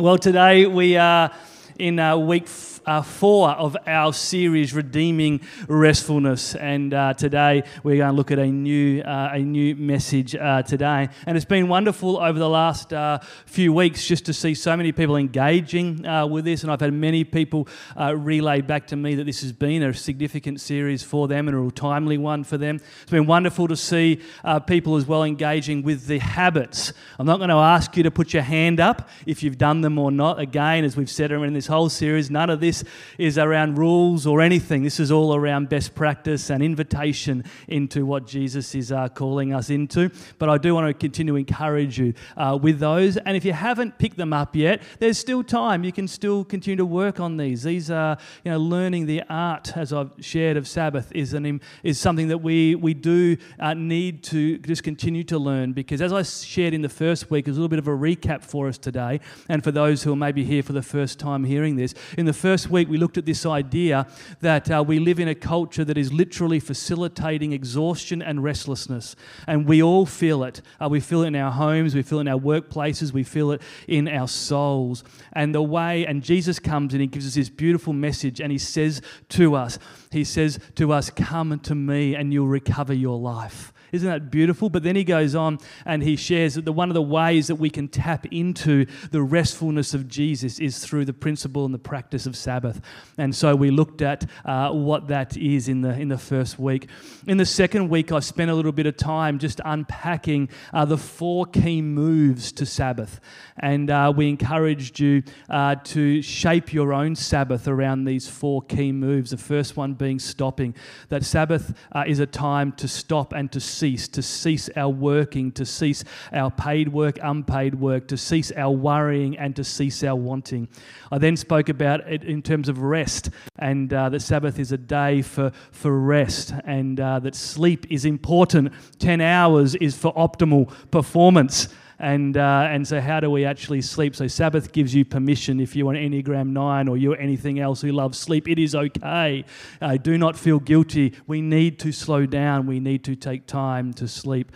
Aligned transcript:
Well, 0.00 0.16
today 0.16 0.64
we 0.64 0.96
are 0.96 1.32
in 1.76 1.98
uh, 1.98 2.16
week 2.16 2.46
uh, 2.88 3.02
four 3.02 3.50
of 3.50 3.76
our 3.86 4.14
series, 4.14 4.72
Redeeming 4.72 5.40
Restfulness. 5.68 6.54
And 6.54 6.94
uh, 6.94 7.12
today 7.12 7.64
we're 7.82 7.98
going 7.98 8.10
to 8.10 8.16
look 8.16 8.30
at 8.30 8.38
a 8.38 8.46
new, 8.46 9.02
uh, 9.02 9.32
a 9.34 9.40
new 9.40 9.76
message 9.76 10.34
uh, 10.34 10.62
today. 10.62 11.10
And 11.26 11.36
it's 11.36 11.44
been 11.44 11.68
wonderful 11.68 12.16
over 12.16 12.38
the 12.38 12.48
last 12.48 12.94
uh, 12.94 13.18
few 13.44 13.74
weeks 13.74 14.06
just 14.06 14.24
to 14.24 14.32
see 14.32 14.54
so 14.54 14.74
many 14.74 14.92
people 14.92 15.16
engaging 15.16 16.02
with 16.30 16.46
this. 16.46 16.62
And 16.62 16.72
I've 16.72 16.80
had 16.80 16.94
many 16.94 17.24
people 17.24 17.68
relay 17.98 18.62
back 18.62 18.86
to 18.86 18.96
me 18.96 19.14
that 19.16 19.24
this 19.24 19.42
has 19.42 19.52
been 19.52 19.82
a 19.82 19.92
significant 19.92 20.60
series 20.60 21.02
for 21.02 21.28
them 21.28 21.46
and 21.46 21.54
a 21.54 21.60
real 21.60 21.70
timely 21.70 22.16
one 22.16 22.42
for 22.42 22.56
them. 22.56 22.76
It's 23.02 23.10
been 23.10 23.26
wonderful 23.26 23.68
to 23.68 23.76
see 23.76 24.22
people 24.66 24.96
as 24.96 25.04
well 25.04 25.24
engaging 25.24 25.82
with 25.82 26.06
the 26.06 26.18
habits. 26.18 26.94
I'm 27.18 27.26
not 27.26 27.36
going 27.36 27.50
to 27.50 27.56
ask 27.56 27.98
you 27.98 28.02
to 28.04 28.10
put 28.10 28.32
your 28.32 28.42
hand 28.42 28.80
up 28.80 29.10
if 29.26 29.42
you've 29.42 29.58
done 29.58 29.82
them 29.82 29.98
or 29.98 30.10
not. 30.10 30.40
Again, 30.40 30.84
as 30.84 30.96
we've 30.96 31.10
said 31.10 31.30
in 31.32 31.52
this 31.52 31.66
whole 31.66 31.90
series, 31.90 32.30
none 32.30 32.48
of 32.48 32.60
this 32.60 32.77
this 32.78 32.90
is 33.18 33.38
around 33.38 33.78
rules 33.78 34.26
or 34.26 34.40
anything. 34.40 34.82
This 34.82 35.00
is 35.00 35.10
all 35.10 35.34
around 35.34 35.68
best 35.68 35.94
practice 35.94 36.50
and 36.50 36.62
invitation 36.62 37.44
into 37.66 38.06
what 38.06 38.26
Jesus 38.26 38.74
is 38.74 38.92
uh, 38.92 39.08
calling 39.08 39.52
us 39.52 39.70
into. 39.70 40.10
But 40.38 40.48
I 40.48 40.58
do 40.58 40.74
want 40.74 40.88
to 40.88 40.94
continue 40.94 41.34
to 41.34 41.36
encourage 41.36 41.98
you 41.98 42.14
uh, 42.36 42.58
with 42.60 42.78
those. 42.78 43.16
And 43.16 43.36
if 43.36 43.44
you 43.44 43.52
haven't 43.52 43.98
picked 43.98 44.16
them 44.16 44.32
up 44.32 44.54
yet, 44.54 44.82
there's 44.98 45.18
still 45.18 45.42
time. 45.42 45.84
You 45.84 45.92
can 45.92 46.08
still 46.08 46.44
continue 46.44 46.76
to 46.76 46.86
work 46.86 47.20
on 47.20 47.36
these. 47.36 47.62
These 47.62 47.90
are, 47.90 48.18
you 48.44 48.50
know, 48.50 48.58
learning 48.58 49.06
the 49.06 49.22
art, 49.28 49.76
as 49.76 49.92
I've 49.92 50.12
shared, 50.20 50.56
of 50.56 50.68
Sabbath 50.68 51.10
is, 51.12 51.34
an, 51.34 51.60
is 51.82 51.98
something 51.98 52.28
that 52.28 52.38
we, 52.38 52.74
we 52.74 52.94
do 52.94 53.36
uh, 53.58 53.74
need 53.74 54.22
to 54.24 54.58
just 54.58 54.82
continue 54.82 55.24
to 55.24 55.38
learn 55.38 55.72
because, 55.72 56.00
as 56.00 56.12
I 56.12 56.22
shared 56.22 56.74
in 56.74 56.82
the 56.82 56.88
first 56.88 57.30
week, 57.30 57.44
there's 57.44 57.56
a 57.56 57.60
little 57.60 57.68
bit 57.68 57.78
of 57.78 57.88
a 57.88 57.92
recap 57.92 58.42
for 58.42 58.68
us 58.68 58.78
today. 58.78 59.20
And 59.48 59.64
for 59.64 59.70
those 59.70 60.02
who 60.02 60.12
are 60.12 60.16
maybe 60.16 60.44
here 60.44 60.62
for 60.62 60.72
the 60.72 60.82
first 60.82 61.18
time 61.18 61.44
hearing 61.44 61.76
this, 61.76 61.94
in 62.16 62.26
the 62.26 62.32
first 62.32 62.67
week, 62.68 62.88
we 62.88 62.96
looked 62.96 63.18
at 63.18 63.26
this 63.26 63.44
idea 63.46 64.06
that 64.40 64.70
uh, 64.70 64.84
we 64.86 64.98
live 64.98 65.20
in 65.20 65.28
a 65.28 65.34
culture 65.34 65.84
that 65.84 65.98
is 65.98 66.12
literally 66.12 66.60
facilitating 66.60 67.52
exhaustion 67.52 68.22
and 68.22 68.42
restlessness. 68.42 69.16
And 69.46 69.66
we 69.66 69.82
all 69.82 70.06
feel 70.06 70.44
it. 70.44 70.62
Uh, 70.80 70.88
we 70.88 71.00
feel 71.00 71.22
it 71.22 71.28
in 71.28 71.36
our 71.36 71.52
homes, 71.52 71.94
we 71.94 72.02
feel 72.02 72.18
it 72.18 72.22
in 72.22 72.28
our 72.28 72.38
workplaces, 72.38 73.12
we 73.12 73.24
feel 73.24 73.52
it 73.52 73.62
in 73.86 74.08
our 74.08 74.28
souls. 74.28 75.04
And 75.32 75.54
the 75.54 75.62
way, 75.62 76.06
and 76.06 76.22
Jesus 76.22 76.58
comes 76.58 76.92
and 76.94 77.00
he 77.00 77.06
gives 77.06 77.26
us 77.26 77.34
this 77.34 77.48
beautiful 77.48 77.92
message 77.92 78.40
and 78.40 78.52
he 78.52 78.58
says 78.58 79.02
to 79.30 79.54
us, 79.54 79.78
He 80.10 80.24
says 80.24 80.58
to 80.76 80.92
us, 80.92 81.10
Come 81.10 81.58
to 81.60 81.74
me 81.74 82.14
and 82.14 82.32
you'll 82.32 82.48
recover 82.48 82.92
your 82.92 83.18
life. 83.18 83.72
Isn't 83.92 84.08
that 84.08 84.30
beautiful? 84.30 84.68
But 84.68 84.82
then 84.82 84.96
he 84.96 85.04
goes 85.04 85.34
on 85.34 85.58
and 85.84 86.02
he 86.02 86.16
shares 86.16 86.54
that 86.54 86.64
the, 86.64 86.72
one 86.72 86.90
of 86.90 86.94
the 86.94 87.02
ways 87.02 87.46
that 87.46 87.56
we 87.56 87.70
can 87.70 87.88
tap 87.88 88.26
into 88.26 88.86
the 89.10 89.22
restfulness 89.22 89.94
of 89.94 90.08
Jesus 90.08 90.58
is 90.58 90.78
through 90.78 91.04
the 91.04 91.12
principle 91.12 91.64
and 91.64 91.72
the 91.72 91.78
practice 91.78 92.26
of 92.26 92.36
Sabbath. 92.36 92.80
And 93.16 93.34
so 93.34 93.56
we 93.56 93.70
looked 93.70 94.02
at 94.02 94.24
uh, 94.44 94.70
what 94.72 95.08
that 95.08 95.36
is 95.36 95.68
in 95.68 95.82
the, 95.82 95.90
in 95.90 96.08
the 96.08 96.18
first 96.18 96.58
week. 96.58 96.88
In 97.26 97.38
the 97.38 97.46
second 97.46 97.88
week, 97.88 98.12
I 98.12 98.20
spent 98.20 98.50
a 98.50 98.54
little 98.54 98.72
bit 98.72 98.86
of 98.86 98.96
time 98.96 99.38
just 99.38 99.60
unpacking 99.64 100.48
uh, 100.72 100.84
the 100.84 100.98
four 100.98 101.46
key 101.46 101.82
moves 101.82 102.52
to 102.52 102.66
Sabbath. 102.66 103.20
And 103.58 103.90
uh, 103.90 104.12
we 104.14 104.28
encouraged 104.28 105.00
you 105.00 105.22
uh, 105.50 105.76
to 105.84 106.22
shape 106.22 106.72
your 106.72 106.92
own 106.92 107.16
Sabbath 107.16 107.66
around 107.66 108.04
these 108.04 108.28
four 108.28 108.62
key 108.62 108.92
moves. 108.92 109.30
The 109.30 109.36
first 109.36 109.76
one 109.76 109.94
being 109.94 110.18
stopping. 110.18 110.74
That 111.08 111.24
Sabbath 111.24 111.74
uh, 111.92 112.04
is 112.06 112.18
a 112.18 112.26
time 112.26 112.72
to 112.72 112.88
stop 112.88 113.32
and 113.32 113.50
to 113.52 113.60
cease, 113.78 114.08
to 114.08 114.22
cease 114.22 114.68
our 114.76 114.88
working, 114.88 115.52
to 115.52 115.64
cease 115.64 116.04
our 116.32 116.50
paid 116.50 116.88
work, 116.88 117.18
unpaid 117.22 117.74
work, 117.76 118.08
to 118.08 118.16
cease 118.16 118.50
our 118.52 118.70
worrying, 118.70 119.38
and 119.38 119.54
to 119.56 119.64
cease 119.64 120.02
our 120.02 120.16
wanting. 120.16 120.68
I 121.12 121.18
then 121.18 121.36
spoke 121.36 121.68
about 121.68 122.00
it 122.08 122.24
in 122.24 122.42
terms 122.42 122.68
of 122.68 122.80
rest, 122.80 123.30
and 123.58 123.92
uh, 123.92 124.18
Sabbath 124.18 124.58
is 124.58 124.72
a 124.72 124.78
day 124.78 125.22
for, 125.22 125.52
for 125.70 125.98
rest, 125.98 126.52
and 126.64 126.98
uh, 126.98 127.20
that 127.20 127.34
sleep 127.34 127.86
is 127.90 128.04
important. 128.04 128.72
10 128.98 129.20
hours 129.20 129.74
is 129.76 129.96
for 129.96 130.12
optimal 130.14 130.72
performance. 130.90 131.68
And, 132.00 132.36
uh, 132.36 132.68
and 132.70 132.86
so, 132.86 133.00
how 133.00 133.18
do 133.18 133.28
we 133.30 133.44
actually 133.44 133.82
sleep? 133.82 134.14
So, 134.14 134.28
Sabbath 134.28 134.72
gives 134.72 134.94
you 134.94 135.04
permission 135.04 135.58
if 135.58 135.74
you're 135.74 135.92
Enneagram 135.92 136.50
9 136.50 136.86
or 136.86 136.96
you're 136.96 137.18
anything 137.18 137.58
else 137.58 137.80
who 137.80 137.90
loves 137.90 138.18
sleep. 138.18 138.48
It 138.48 138.58
is 138.58 138.74
okay. 138.74 139.44
Uh, 139.80 139.96
do 139.96 140.16
not 140.16 140.36
feel 140.36 140.60
guilty. 140.60 141.14
We 141.26 141.40
need 141.40 141.80
to 141.80 141.90
slow 141.90 142.24
down, 142.24 142.66
we 142.66 142.78
need 142.78 143.02
to 143.04 143.16
take 143.16 143.46
time 143.46 143.92
to 143.94 144.06
sleep. 144.06 144.52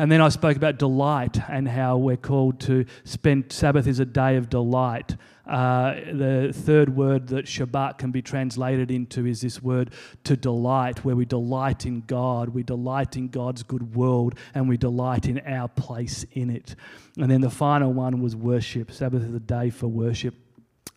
And 0.00 0.10
then 0.10 0.20
I 0.20 0.30
spoke 0.30 0.56
about 0.56 0.78
delight 0.78 1.38
and 1.48 1.68
how 1.68 1.96
we're 1.98 2.16
called 2.16 2.58
to 2.60 2.86
spend 3.04 3.52
Sabbath 3.52 3.86
is 3.86 4.00
a 4.00 4.06
day 4.06 4.36
of 4.36 4.48
delight. 4.48 5.16
Uh, 5.50 5.94
the 6.12 6.52
third 6.54 6.94
word 6.94 7.26
that 7.26 7.46
Shabbat 7.46 7.98
can 7.98 8.12
be 8.12 8.22
translated 8.22 8.90
into 8.90 9.26
is 9.26 9.40
this 9.40 9.60
word 9.60 9.92
to 10.22 10.36
delight, 10.36 11.04
where 11.04 11.16
we 11.16 11.24
delight 11.24 11.86
in 11.86 12.02
God, 12.02 12.50
we 12.50 12.62
delight 12.62 13.16
in 13.16 13.26
God's 13.28 13.64
good 13.64 13.96
world, 13.96 14.36
and 14.54 14.68
we 14.68 14.76
delight 14.76 15.26
in 15.26 15.40
our 15.40 15.66
place 15.66 16.24
in 16.32 16.50
it. 16.50 16.76
And 17.18 17.28
then 17.28 17.40
the 17.40 17.50
final 17.50 17.92
one 17.92 18.22
was 18.22 18.36
worship. 18.36 18.92
Sabbath 18.92 19.24
is 19.24 19.34
a 19.34 19.40
day 19.40 19.70
for 19.70 19.88
worship. 19.88 20.34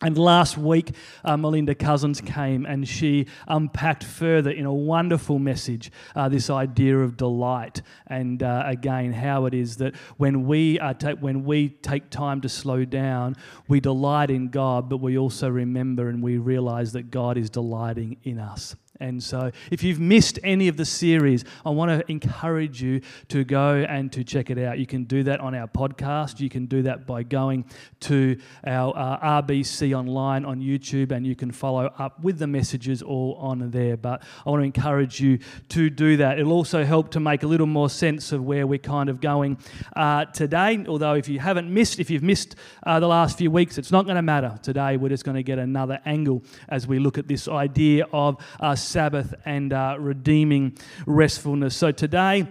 And 0.03 0.17
last 0.17 0.57
week, 0.57 0.91
uh, 1.23 1.37
Melinda 1.37 1.73
Cousins 1.73 2.19
came 2.19 2.65
and 2.65 2.85
she 2.85 3.25
unpacked 3.47 4.03
further 4.03 4.51
in 4.51 4.65
a 4.65 4.73
wonderful 4.73 5.39
message 5.39 5.93
uh, 6.13 6.27
this 6.27 6.49
idea 6.49 6.99
of 6.99 7.15
delight. 7.15 7.81
And 8.07 8.43
uh, 8.43 8.63
again, 8.65 9.13
how 9.13 9.45
it 9.45 9.53
is 9.53 9.77
that 9.77 9.95
when 10.17 10.45
we, 10.45 10.77
ta- 10.77 11.15
when 11.21 11.45
we 11.45 11.69
take 11.69 12.09
time 12.09 12.41
to 12.41 12.49
slow 12.49 12.83
down, 12.83 13.37
we 13.69 13.79
delight 13.79 14.29
in 14.29 14.49
God, 14.49 14.89
but 14.89 14.97
we 14.97 15.17
also 15.17 15.47
remember 15.47 16.09
and 16.09 16.21
we 16.21 16.37
realize 16.37 16.91
that 16.91 17.09
God 17.09 17.37
is 17.37 17.49
delighting 17.49 18.17
in 18.23 18.39
us. 18.39 18.75
And 18.99 19.23
so, 19.23 19.51
if 19.71 19.81
you've 19.81 19.99
missed 19.99 20.37
any 20.43 20.67
of 20.67 20.77
the 20.77 20.85
series, 20.85 21.43
I 21.65 21.71
want 21.71 21.89
to 21.89 22.11
encourage 22.11 22.79
you 22.79 23.01
to 23.29 23.43
go 23.43 23.83
and 23.89 24.11
to 24.13 24.23
check 24.23 24.51
it 24.51 24.59
out. 24.59 24.77
You 24.77 24.85
can 24.85 25.05
do 25.05 25.23
that 25.23 25.39
on 25.39 25.55
our 25.55 25.67
podcast. 25.67 26.39
You 26.39 26.47
can 26.47 26.67
do 26.67 26.83
that 26.83 27.07
by 27.07 27.23
going 27.23 27.65
to 28.01 28.39
our 28.67 28.95
uh, 28.95 29.41
RBC 29.41 29.97
online 29.97 30.45
on 30.45 30.61
YouTube, 30.61 31.11
and 31.11 31.25
you 31.25 31.35
can 31.35 31.51
follow 31.51 31.91
up 31.97 32.23
with 32.23 32.37
the 32.37 32.45
messages 32.45 33.01
all 33.01 33.35
on 33.39 33.71
there. 33.71 33.97
But 33.97 34.21
I 34.45 34.51
want 34.51 34.61
to 34.61 34.65
encourage 34.65 35.19
you 35.19 35.39
to 35.69 35.89
do 35.89 36.17
that. 36.17 36.37
It'll 36.37 36.53
also 36.53 36.85
help 36.85 37.09
to 37.11 37.19
make 37.19 37.41
a 37.41 37.47
little 37.47 37.65
more 37.65 37.89
sense 37.89 38.31
of 38.31 38.43
where 38.43 38.67
we're 38.67 38.77
kind 38.77 39.09
of 39.09 39.19
going 39.19 39.57
uh, 39.95 40.25
today. 40.25 40.85
Although, 40.87 41.15
if 41.15 41.27
you 41.27 41.39
haven't 41.39 41.73
missed, 41.73 41.99
if 41.99 42.11
you've 42.11 42.21
missed 42.21 42.55
uh, 42.85 42.99
the 42.99 43.07
last 43.07 43.39
few 43.39 43.49
weeks, 43.49 43.79
it's 43.79 43.91
not 43.91 44.05
going 44.05 44.17
to 44.17 44.21
matter. 44.21 44.59
Today, 44.61 44.97
we're 44.97 45.09
just 45.09 45.25
going 45.25 45.35
to 45.35 45.43
get 45.43 45.57
another 45.57 45.99
angle 46.05 46.43
as 46.69 46.85
we 46.85 46.99
look 46.99 47.17
at 47.17 47.27
this 47.27 47.47
idea 47.47 48.05
of 48.13 48.37
us 48.59 48.82
Sabbath 48.83 49.33
and 49.45 49.73
uh, 49.73 49.95
redeeming 49.99 50.77
restfulness. 51.05 51.75
So 51.75 51.91
today, 51.91 52.47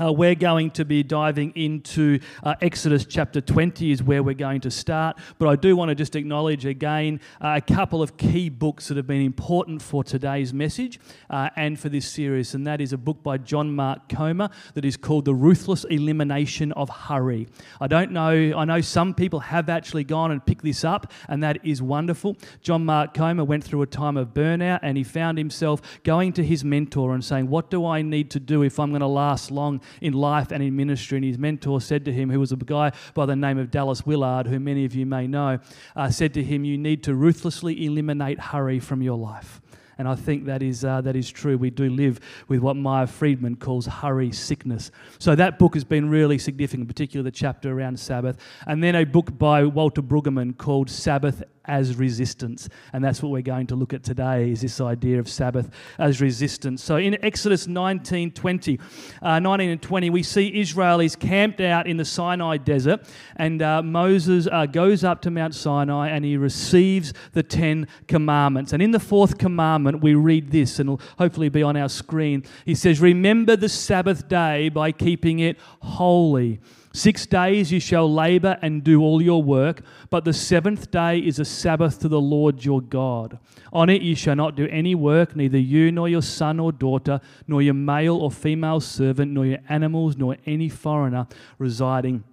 uh, 0.00 0.12
we're 0.12 0.34
going 0.34 0.70
to 0.72 0.84
be 0.84 1.02
diving 1.02 1.52
into 1.54 2.18
uh, 2.42 2.54
Exodus 2.60 3.04
chapter 3.04 3.40
20, 3.40 3.90
is 3.90 4.02
where 4.02 4.22
we're 4.22 4.34
going 4.34 4.60
to 4.60 4.70
start. 4.70 5.18
But 5.38 5.48
I 5.48 5.56
do 5.56 5.76
want 5.76 5.88
to 5.88 5.94
just 5.94 6.16
acknowledge 6.16 6.66
again 6.66 7.20
uh, 7.40 7.54
a 7.56 7.74
couple 7.74 8.02
of 8.02 8.16
key 8.16 8.48
books 8.48 8.88
that 8.88 8.96
have 8.96 9.06
been 9.06 9.22
important 9.22 9.80
for 9.80 10.04
today's 10.04 10.52
message 10.52 11.00
uh, 11.30 11.50
and 11.56 11.78
for 11.78 11.88
this 11.88 12.08
series. 12.08 12.54
And 12.54 12.66
that 12.66 12.80
is 12.80 12.92
a 12.92 12.98
book 12.98 13.22
by 13.22 13.38
John 13.38 13.74
Mark 13.74 14.08
Comer 14.08 14.50
that 14.74 14.84
is 14.84 14.96
called 14.96 15.24
The 15.24 15.34
Ruthless 15.34 15.84
Elimination 15.84 16.72
of 16.72 16.88
Hurry. 16.88 17.48
I 17.80 17.86
don't 17.86 18.10
know, 18.10 18.52
I 18.56 18.64
know 18.64 18.80
some 18.80 19.14
people 19.14 19.40
have 19.40 19.68
actually 19.68 20.04
gone 20.04 20.30
and 20.30 20.44
picked 20.44 20.64
this 20.64 20.84
up, 20.84 21.12
and 21.28 21.42
that 21.42 21.64
is 21.64 21.80
wonderful. 21.80 22.36
John 22.60 22.84
Mark 22.84 23.14
Comer 23.14 23.44
went 23.44 23.64
through 23.64 23.82
a 23.82 23.86
time 23.86 24.16
of 24.16 24.34
burnout 24.34 24.80
and 24.82 24.96
he 24.96 25.04
found 25.04 25.38
himself 25.38 25.80
going 26.02 26.32
to 26.34 26.44
his 26.44 26.64
mentor 26.64 27.14
and 27.14 27.24
saying, 27.24 27.48
What 27.48 27.70
do 27.70 27.86
I 27.86 28.02
need 28.02 28.30
to 28.32 28.40
do 28.40 28.62
if 28.62 28.78
I'm 28.78 28.90
going 28.90 29.00
to 29.00 29.06
last 29.06 29.50
long? 29.50 29.80
In 30.00 30.12
life 30.12 30.52
and 30.52 30.62
in 30.62 30.76
ministry. 30.76 31.18
And 31.18 31.24
his 31.24 31.38
mentor 31.38 31.80
said 31.80 32.04
to 32.04 32.12
him, 32.12 32.30
who 32.30 32.40
was 32.40 32.52
a 32.52 32.56
guy 32.56 32.92
by 33.14 33.26
the 33.26 33.36
name 33.36 33.58
of 33.58 33.70
Dallas 33.70 34.04
Willard, 34.04 34.46
who 34.46 34.58
many 34.58 34.84
of 34.84 34.94
you 34.94 35.06
may 35.06 35.26
know, 35.26 35.58
uh, 35.94 36.10
said 36.10 36.34
to 36.34 36.42
him, 36.42 36.64
You 36.64 36.78
need 36.78 37.02
to 37.04 37.14
ruthlessly 37.14 37.86
eliminate 37.86 38.40
hurry 38.40 38.80
from 38.80 39.02
your 39.02 39.16
life. 39.16 39.60
And 39.98 40.06
I 40.06 40.14
think 40.14 40.44
that 40.44 40.62
is, 40.62 40.84
uh, 40.84 41.00
that 41.02 41.16
is 41.16 41.30
true. 41.30 41.56
We 41.56 41.70
do 41.70 41.88
live 41.88 42.20
with 42.48 42.60
what 42.60 42.76
Meyer 42.76 43.06
Friedman 43.06 43.56
calls 43.56 43.86
hurry 43.86 44.30
sickness. 44.30 44.90
So 45.18 45.34
that 45.34 45.58
book 45.58 45.72
has 45.74 45.84
been 45.84 46.10
really 46.10 46.36
significant, 46.36 46.86
particularly 46.86 47.30
the 47.30 47.36
chapter 47.36 47.72
around 47.72 47.98
Sabbath. 47.98 48.36
And 48.66 48.84
then 48.84 48.94
a 48.94 49.04
book 49.04 49.38
by 49.38 49.64
Walter 49.64 50.02
Brueggemann 50.02 50.58
called 50.58 50.90
Sabbath 50.90 51.42
as 51.66 51.96
resistance. 51.96 52.68
And 52.92 53.04
that's 53.04 53.22
what 53.22 53.32
we're 53.32 53.42
going 53.42 53.66
to 53.68 53.74
look 53.74 53.92
at 53.92 54.02
today 54.02 54.50
is 54.50 54.60
this 54.60 54.80
idea 54.80 55.18
of 55.18 55.28
Sabbath 55.28 55.70
as 55.98 56.20
resistance. 56.20 56.82
So 56.82 56.96
in 56.96 57.22
Exodus 57.24 57.66
19, 57.66 58.32
20, 58.32 58.80
uh, 59.22 59.38
19 59.38 59.70
and 59.70 59.82
20, 59.82 60.10
we 60.10 60.22
see 60.22 60.60
Israel 60.60 61.00
is 61.00 61.16
camped 61.16 61.60
out 61.60 61.86
in 61.86 61.96
the 61.96 62.04
Sinai 62.04 62.56
desert 62.56 63.06
and 63.36 63.62
uh, 63.62 63.82
Moses 63.82 64.48
uh, 64.50 64.66
goes 64.66 65.04
up 65.04 65.22
to 65.22 65.30
Mount 65.30 65.54
Sinai 65.54 66.08
and 66.08 66.24
he 66.24 66.36
receives 66.36 67.12
the 67.32 67.42
Ten 67.42 67.88
Commandments. 68.08 68.72
And 68.72 68.82
in 68.82 68.90
the 68.90 69.00
fourth 69.00 69.38
commandment, 69.38 70.02
we 70.02 70.14
read 70.14 70.50
this 70.50 70.78
and 70.78 70.88
it'll 70.88 71.00
hopefully 71.18 71.48
be 71.48 71.62
on 71.62 71.76
our 71.76 71.88
screen. 71.88 72.44
He 72.64 72.74
says, 72.74 73.00
Remember 73.00 73.56
the 73.56 73.68
Sabbath 73.68 74.28
day 74.28 74.68
by 74.68 74.92
keeping 74.92 75.38
it 75.40 75.58
holy. 75.80 76.60
Six 76.96 77.26
days 77.26 77.70
you 77.70 77.78
shall 77.78 78.10
labor 78.10 78.58
and 78.62 78.82
do 78.82 79.02
all 79.02 79.20
your 79.20 79.42
work, 79.42 79.82
but 80.08 80.24
the 80.24 80.32
seventh 80.32 80.90
day 80.90 81.18
is 81.18 81.38
a 81.38 81.44
Sabbath 81.44 81.98
to 81.98 82.08
the 82.08 82.22
Lord 82.22 82.64
your 82.64 82.80
God. 82.80 83.38
On 83.70 83.90
it 83.90 84.00
you 84.00 84.14
shall 84.14 84.34
not 84.34 84.56
do 84.56 84.66
any 84.68 84.94
work, 84.94 85.36
neither 85.36 85.58
you 85.58 85.92
nor 85.92 86.08
your 86.08 86.22
son 86.22 86.58
or 86.58 86.72
daughter, 86.72 87.20
nor 87.46 87.60
your 87.60 87.74
male 87.74 88.16
or 88.16 88.30
female 88.30 88.80
servant, 88.80 89.30
nor 89.32 89.44
your 89.44 89.58
animals, 89.68 90.16
nor 90.16 90.38
any 90.46 90.70
foreigner 90.70 91.26
residing 91.58 92.24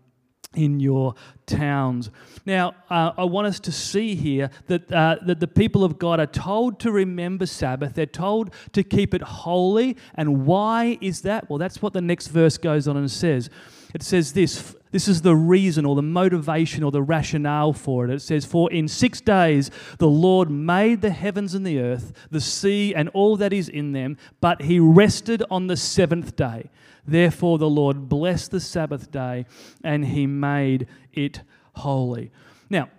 in 0.55 0.79
your 0.79 1.15
towns. 1.45 2.09
Now, 2.45 2.73
uh, 2.89 3.11
I 3.17 3.25
want 3.25 3.47
us 3.47 3.59
to 3.61 3.71
see 3.71 4.15
here 4.15 4.49
that, 4.67 4.89
uh, 4.93 5.17
that 5.25 5.41
the 5.41 5.47
people 5.47 5.83
of 5.83 5.99
God 5.99 6.21
are 6.21 6.25
told 6.25 6.79
to 6.81 6.91
remember 6.91 7.45
Sabbath. 7.47 7.95
They're 7.95 8.05
told 8.05 8.53
to 8.71 8.81
keep 8.81 9.13
it 9.13 9.23
holy. 9.23 9.97
And 10.15 10.45
why 10.45 10.99
is 11.01 11.23
that? 11.23 11.49
Well, 11.49 11.59
that's 11.59 11.81
what 11.81 11.91
the 11.91 12.01
next 12.01 12.27
verse 12.27 12.57
goes 12.57 12.87
on 12.87 12.95
and 12.95 13.11
says 13.11 13.49
it 13.93 14.03
says 14.03 14.33
this 14.33 14.75
this 14.93 15.07
is 15.07 15.23
the 15.23 15.35
reason 15.35 15.85
or 15.87 15.95
the 15.95 16.03
motivation 16.03 16.83
or 16.83 16.91
the 16.91 17.01
rationale 17.01 17.73
for 17.73 18.05
it. 18.05 18.11
It 18.13 18.21
says, 18.21 18.45
For 18.45 18.71
in 18.71 18.87
six 18.87 19.19
days 19.19 19.71
the 19.97 20.07
Lord 20.07 20.51
made 20.51 21.01
the 21.01 21.09
heavens 21.09 21.55
and 21.55 21.65
the 21.65 21.79
earth, 21.79 22.13
the 22.29 22.39
sea, 22.39 22.93
and 22.93 23.09
all 23.09 23.35
that 23.37 23.51
is 23.51 23.67
in 23.67 23.93
them, 23.93 24.17
but 24.39 24.61
he 24.61 24.79
rested 24.79 25.41
on 25.49 25.65
the 25.65 25.77
seventh 25.77 26.35
day. 26.35 26.69
Therefore 27.07 27.57
the 27.57 27.69
Lord 27.69 28.07
blessed 28.07 28.51
the 28.51 28.59
Sabbath 28.59 29.09
day 29.09 29.47
and 29.83 30.05
he 30.05 30.27
made 30.27 30.87
it 31.11 31.41
holy. 31.73 32.31
Now, 32.69 32.89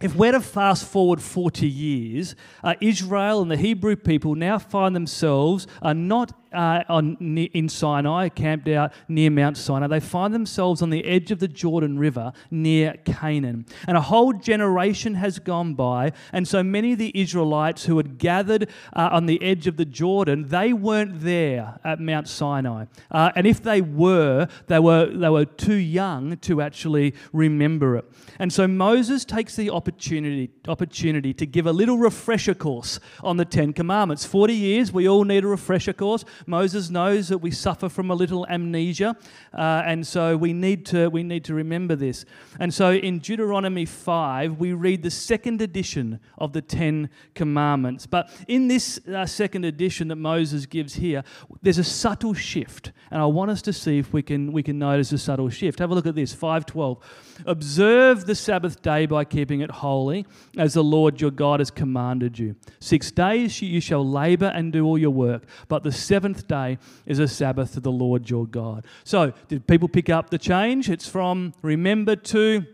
if 0.00 0.14
we're 0.14 0.32
to 0.32 0.40
fast 0.40 0.86
forward 0.86 1.20
40 1.20 1.68
years, 1.68 2.36
uh, 2.62 2.74
Israel 2.80 3.42
and 3.42 3.50
the 3.50 3.56
Hebrew 3.56 3.96
people 3.96 4.36
now 4.36 4.58
find 4.58 4.94
themselves 4.94 5.66
uh, 5.82 5.92
not 5.92 6.43
uh, 6.54 6.84
on, 6.88 7.16
in 7.36 7.68
Sinai, 7.68 8.28
camped 8.28 8.68
out 8.68 8.92
near 9.08 9.30
Mount 9.30 9.56
Sinai. 9.56 9.86
They 9.86 10.00
find 10.00 10.32
themselves 10.32 10.82
on 10.82 10.90
the 10.90 11.04
edge 11.04 11.30
of 11.30 11.38
the 11.38 11.48
Jordan 11.48 11.98
River 11.98 12.32
near 12.50 12.94
Canaan. 13.04 13.66
And 13.86 13.96
a 13.96 14.00
whole 14.00 14.32
generation 14.32 15.14
has 15.14 15.38
gone 15.38 15.74
by, 15.74 16.12
and 16.32 16.46
so 16.46 16.62
many 16.62 16.92
of 16.92 16.98
the 16.98 17.12
Israelites 17.14 17.84
who 17.84 17.96
had 17.96 18.18
gathered 18.18 18.68
uh, 18.94 19.10
on 19.12 19.26
the 19.26 19.42
edge 19.42 19.66
of 19.66 19.76
the 19.76 19.84
Jordan, 19.84 20.48
they 20.48 20.72
weren't 20.72 21.20
there 21.20 21.78
at 21.84 22.00
Mount 22.00 22.28
Sinai. 22.28 22.86
Uh, 23.10 23.30
and 23.36 23.46
if 23.46 23.62
they 23.62 23.80
were, 23.80 24.48
they 24.66 24.78
were, 24.78 25.06
they 25.06 25.28
were 25.28 25.44
too 25.44 25.74
young 25.74 26.36
to 26.38 26.60
actually 26.60 27.14
remember 27.32 27.96
it. 27.96 28.04
And 28.38 28.52
so 28.52 28.66
Moses 28.66 29.24
takes 29.24 29.56
the 29.56 29.70
opportunity, 29.70 30.50
opportunity 30.68 31.34
to 31.34 31.46
give 31.46 31.66
a 31.66 31.72
little 31.72 31.98
refresher 31.98 32.54
course 32.54 33.00
on 33.22 33.36
the 33.36 33.44
Ten 33.44 33.72
Commandments. 33.72 34.24
40 34.24 34.54
years, 34.54 34.92
we 34.92 35.08
all 35.08 35.24
need 35.24 35.44
a 35.44 35.48
refresher 35.48 35.92
course. 35.92 36.24
Moses 36.46 36.90
knows 36.90 37.28
that 37.28 37.38
we 37.38 37.50
suffer 37.50 37.88
from 37.88 38.10
a 38.10 38.14
little 38.14 38.46
amnesia, 38.48 39.16
uh, 39.52 39.82
and 39.86 40.06
so 40.06 40.36
we 40.36 40.52
need, 40.52 40.86
to, 40.86 41.08
we 41.08 41.22
need 41.22 41.44
to 41.44 41.54
remember 41.54 41.96
this. 41.96 42.24
And 42.58 42.72
so 42.72 42.92
in 42.92 43.18
Deuteronomy 43.18 43.84
5, 43.84 44.58
we 44.58 44.72
read 44.72 45.02
the 45.02 45.10
second 45.10 45.60
edition 45.60 46.20
of 46.38 46.52
the 46.52 46.62
Ten 46.62 47.10
Commandments. 47.34 48.06
But 48.06 48.30
in 48.48 48.68
this 48.68 49.00
uh, 49.08 49.26
second 49.26 49.64
edition 49.64 50.08
that 50.08 50.16
Moses 50.16 50.66
gives 50.66 50.94
here, 50.94 51.24
there's 51.62 51.78
a 51.78 51.84
subtle 51.84 52.34
shift, 52.34 52.92
and 53.10 53.20
I 53.20 53.26
want 53.26 53.50
us 53.50 53.62
to 53.62 53.72
see 53.72 53.98
if 53.98 54.12
we 54.12 54.22
can, 54.22 54.52
we 54.52 54.62
can 54.62 54.78
notice 54.78 55.12
a 55.12 55.18
subtle 55.18 55.48
shift. 55.48 55.78
Have 55.78 55.90
a 55.90 55.94
look 55.94 56.06
at 56.06 56.14
this 56.14 56.32
512. 56.32 56.98
Observe 57.46 58.26
the 58.26 58.34
Sabbath 58.34 58.82
day 58.82 59.06
by 59.06 59.24
keeping 59.24 59.60
it 59.60 59.70
holy, 59.70 60.26
as 60.56 60.74
the 60.74 60.84
Lord 60.84 61.20
your 61.20 61.30
God 61.30 61.60
has 61.60 61.70
commanded 61.70 62.38
you. 62.38 62.56
Six 62.80 63.10
days 63.10 63.60
you 63.60 63.80
shall 63.80 64.08
labor 64.08 64.52
and 64.54 64.72
do 64.72 64.84
all 64.84 64.98
your 64.98 65.10
work, 65.10 65.44
but 65.68 65.82
the 65.82 65.92
seventh 65.92 66.33
day 66.42 66.78
is 67.06 67.18
a 67.18 67.28
Sabbath 67.28 67.72
to 67.74 67.80
the 67.80 67.92
Lord 67.92 68.28
your 68.28 68.46
God. 68.46 68.84
So, 69.04 69.32
did 69.48 69.66
people 69.66 69.88
pick 69.88 70.10
up 70.10 70.30
the 70.30 70.38
change? 70.38 70.90
It's 70.90 71.08
from 71.08 71.54
remember 71.62 72.16
to 72.16 72.66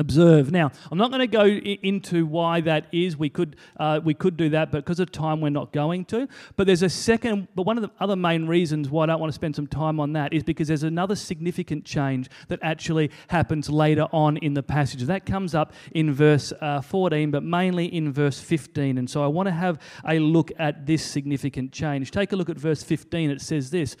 observe. 0.00 0.50
Now, 0.50 0.72
I'm 0.90 0.98
not 0.98 1.10
going 1.10 1.20
to 1.20 1.26
go 1.26 1.44
into 1.44 2.26
why 2.26 2.60
that 2.62 2.86
is. 2.90 3.16
We 3.16 3.28
could 3.28 3.56
uh, 3.76 4.00
we 4.02 4.14
could 4.14 4.36
do 4.36 4.48
that, 4.48 4.72
but 4.72 4.78
because 4.78 4.98
of 4.98 5.12
time, 5.12 5.40
we're 5.40 5.50
not 5.50 5.72
going 5.72 6.06
to. 6.06 6.26
But 6.56 6.66
there's 6.66 6.82
a 6.82 6.88
second. 6.88 7.48
But 7.54 7.64
one 7.64 7.76
of 7.76 7.82
the 7.82 7.90
other 8.00 8.16
main 8.16 8.46
reasons 8.46 8.88
why 8.88 9.04
I 9.04 9.06
don't 9.06 9.20
want 9.20 9.30
to 9.30 9.34
spend 9.34 9.54
some 9.54 9.66
time 9.66 10.00
on 10.00 10.14
that 10.14 10.32
is 10.32 10.42
because 10.42 10.68
there's 10.68 10.82
another 10.82 11.14
significant 11.14 11.84
change 11.84 12.28
that 12.48 12.58
actually 12.62 13.10
happens 13.28 13.68
later 13.68 14.06
on 14.12 14.38
in 14.38 14.54
the 14.54 14.62
passage. 14.62 15.02
That 15.02 15.26
comes 15.26 15.54
up 15.54 15.72
in 15.92 16.12
verse 16.12 16.52
uh, 16.60 16.80
14, 16.80 17.30
but 17.30 17.42
mainly 17.42 17.86
in 17.94 18.12
verse 18.12 18.40
15. 18.40 18.98
And 18.98 19.08
so 19.08 19.22
I 19.22 19.26
want 19.26 19.46
to 19.46 19.52
have 19.52 19.78
a 20.08 20.18
look 20.18 20.50
at 20.58 20.86
this 20.86 21.04
significant 21.04 21.72
change. 21.72 22.10
Take 22.10 22.32
a 22.32 22.36
look 22.36 22.48
at 22.48 22.56
verse 22.56 22.82
15. 22.82 23.30
It 23.30 23.42
says 23.42 23.70
this: 23.70 23.96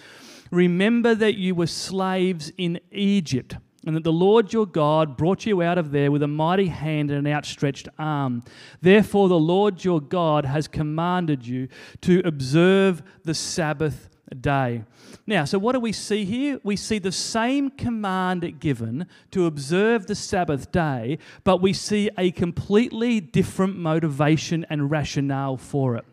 Remember 0.50 1.14
that 1.14 1.34
you 1.34 1.54
were 1.54 1.66
slaves 1.66 2.50
in 2.56 2.80
Egypt 2.90 3.56
and 3.86 3.96
that 3.96 4.04
the 4.04 4.12
Lord 4.12 4.52
your 4.52 4.66
God 4.66 5.16
brought 5.16 5.46
you 5.46 5.62
out 5.62 5.78
of 5.78 5.90
there 5.90 6.10
with 6.10 6.22
a 6.22 6.28
mighty 6.28 6.66
hand 6.66 7.10
and 7.10 7.26
an 7.26 7.32
outstretched 7.32 7.88
arm. 7.98 8.42
Therefore, 8.82 9.28
the 9.28 9.38
Lord 9.38 9.84
your 9.84 10.00
God 10.00 10.44
has 10.44 10.68
commanded 10.68 11.46
you 11.46 11.68
to 12.02 12.20
observe 12.24 13.02
the 13.24 13.34
Sabbath 13.34 14.08
day. 14.38 14.84
Now, 15.26 15.44
so 15.44 15.58
what 15.58 15.72
do 15.72 15.80
we 15.80 15.92
see 15.92 16.24
here? 16.24 16.60
We 16.62 16.76
see 16.76 16.98
the 16.98 17.12
same 17.12 17.70
command 17.70 18.60
given 18.60 19.06
to 19.30 19.46
observe 19.46 20.06
the 20.06 20.14
Sabbath 20.14 20.70
day, 20.70 21.18
but 21.44 21.60
we 21.60 21.72
see 21.72 22.10
a 22.18 22.30
completely 22.30 23.20
different 23.20 23.76
motivation 23.76 24.66
and 24.70 24.90
rationale 24.90 25.56
for 25.56 25.96
it. 25.96 26.04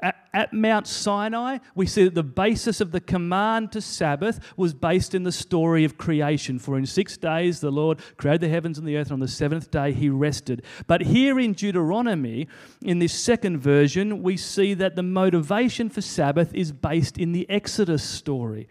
At, 0.00 0.28
at, 0.32 0.52
Mount 0.52 0.86
Sinai, 0.86 1.58
we 1.74 1.86
see 1.86 2.04
that 2.04 2.14
the 2.14 2.22
basis 2.22 2.80
of 2.80 2.92
the 2.92 3.00
command 3.00 3.72
to 3.72 3.80
Sabbath 3.80 4.40
was 4.56 4.74
based 4.74 5.14
in 5.14 5.24
the 5.24 5.32
story 5.32 5.84
of 5.84 5.98
creation. 5.98 6.58
For 6.58 6.78
in 6.78 6.86
six 6.86 7.16
days 7.16 7.60
the 7.60 7.70
Lord 7.70 7.98
created 8.16 8.42
the 8.42 8.48
heavens 8.48 8.78
and 8.78 8.86
the 8.86 8.96
earth, 8.96 9.08
and 9.08 9.14
on 9.14 9.20
the 9.20 9.28
seventh 9.28 9.70
day 9.70 9.92
he 9.92 10.08
rested. 10.08 10.62
But 10.86 11.02
here 11.02 11.38
in 11.40 11.52
Deuteronomy, 11.52 12.48
in 12.82 12.98
this 12.98 13.18
second 13.18 13.58
version, 13.58 14.22
we 14.22 14.36
see 14.36 14.74
that 14.74 14.96
the 14.96 15.02
motivation 15.02 15.88
for 15.88 16.00
Sabbath 16.00 16.54
is 16.54 16.72
based 16.72 17.18
in 17.18 17.32
the 17.32 17.48
Exodus 17.50 18.02
story 18.02 18.68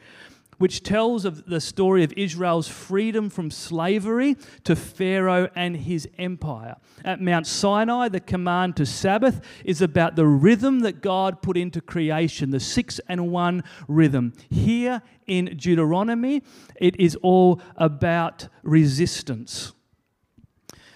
which 0.57 0.83
tells 0.83 1.25
of 1.25 1.45
the 1.45 1.61
story 1.61 2.03
of 2.03 2.13
Israel's 2.17 2.67
freedom 2.67 3.29
from 3.29 3.51
slavery 3.51 4.35
to 4.63 4.75
Pharaoh 4.75 5.49
and 5.55 5.77
his 5.77 6.07
empire. 6.17 6.75
At 7.05 7.21
Mount 7.21 7.47
Sinai, 7.47 8.09
the 8.09 8.19
command 8.19 8.75
to 8.77 8.85
Sabbath 8.85 9.41
is 9.63 9.81
about 9.81 10.15
the 10.15 10.27
rhythm 10.27 10.79
that 10.79 11.01
God 11.01 11.41
put 11.41 11.57
into 11.57 11.81
creation, 11.81 12.49
the 12.49 12.59
six 12.59 12.99
and 13.07 13.31
one 13.31 13.63
rhythm. 13.87 14.33
Here 14.49 15.01
in 15.27 15.57
Deuteronomy, 15.57 16.43
it 16.75 16.99
is 16.99 17.15
all 17.21 17.61
about 17.75 18.47
resistance. 18.63 19.73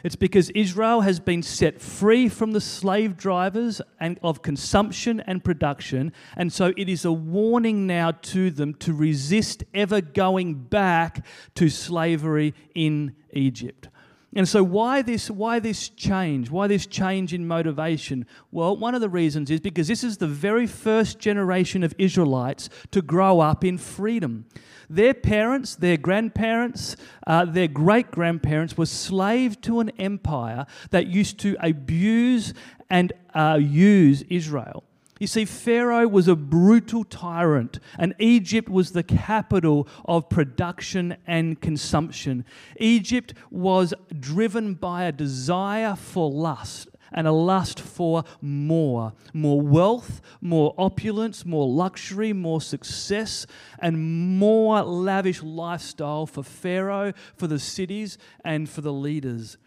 It's 0.03 0.15
because 0.15 0.49
Israel 0.51 1.01
has 1.01 1.19
been 1.19 1.43
set 1.43 1.81
free 1.81 2.27
from 2.27 2.51
the 2.51 2.61
slave 2.61 3.17
drivers 3.17 3.81
and 3.99 4.19
of 4.23 4.41
consumption 4.41 5.19
and 5.21 5.43
production, 5.43 6.11
and 6.35 6.51
so 6.51 6.73
it 6.77 6.89
is 6.89 7.05
a 7.05 7.11
warning 7.11 7.85
now 7.85 8.11
to 8.11 8.49
them 8.49 8.73
to 8.75 8.93
resist 8.93 9.63
ever 9.73 10.01
going 10.01 10.55
back 10.55 11.25
to 11.55 11.69
slavery 11.69 12.53
in 12.73 13.15
Egypt. 13.33 13.87
And 14.33 14.47
so, 14.47 14.63
why 14.63 15.01
this, 15.01 15.29
why 15.29 15.59
this 15.59 15.89
change? 15.89 16.49
Why 16.49 16.67
this 16.67 16.85
change 16.85 17.33
in 17.33 17.45
motivation? 17.45 18.25
Well, 18.49 18.77
one 18.77 18.95
of 18.95 19.01
the 19.01 19.09
reasons 19.09 19.51
is 19.51 19.59
because 19.59 19.89
this 19.89 20.05
is 20.05 20.17
the 20.17 20.27
very 20.27 20.67
first 20.67 21.19
generation 21.19 21.83
of 21.83 21.93
Israelites 21.97 22.69
to 22.91 23.01
grow 23.01 23.41
up 23.41 23.65
in 23.65 23.77
freedom. 23.77 24.45
Their 24.89 25.13
parents, 25.13 25.75
their 25.75 25.97
grandparents, 25.97 26.95
uh, 27.27 27.43
their 27.43 27.67
great 27.67 28.11
grandparents 28.11 28.77
were 28.77 28.85
slaves 28.85 29.57
to 29.63 29.81
an 29.81 29.89
empire 29.97 30.65
that 30.91 31.07
used 31.07 31.37
to 31.39 31.57
abuse 31.59 32.53
and 32.89 33.11
uh, 33.33 33.59
use 33.61 34.23
Israel. 34.29 34.85
You 35.21 35.27
see, 35.27 35.45
Pharaoh 35.45 36.07
was 36.07 36.27
a 36.27 36.35
brutal 36.35 37.03
tyrant, 37.03 37.77
and 37.99 38.15
Egypt 38.17 38.67
was 38.67 38.93
the 38.93 39.03
capital 39.03 39.87
of 40.03 40.29
production 40.29 41.15
and 41.27 41.61
consumption. 41.61 42.43
Egypt 42.79 43.35
was 43.51 43.93
driven 44.19 44.73
by 44.73 45.03
a 45.03 45.11
desire 45.11 45.95
for 45.95 46.31
lust 46.31 46.89
and 47.11 47.27
a 47.27 47.31
lust 47.31 47.79
for 47.79 48.23
more 48.41 49.13
more 49.31 49.61
wealth, 49.61 50.21
more 50.41 50.73
opulence, 50.75 51.45
more 51.45 51.67
luxury, 51.67 52.33
more 52.33 52.59
success, 52.59 53.45
and 53.77 54.39
more 54.39 54.81
lavish 54.81 55.43
lifestyle 55.43 56.25
for 56.25 56.41
Pharaoh, 56.41 57.13
for 57.35 57.45
the 57.45 57.59
cities, 57.59 58.17
and 58.43 58.67
for 58.67 58.81
the 58.81 58.93
leaders. 58.93 59.59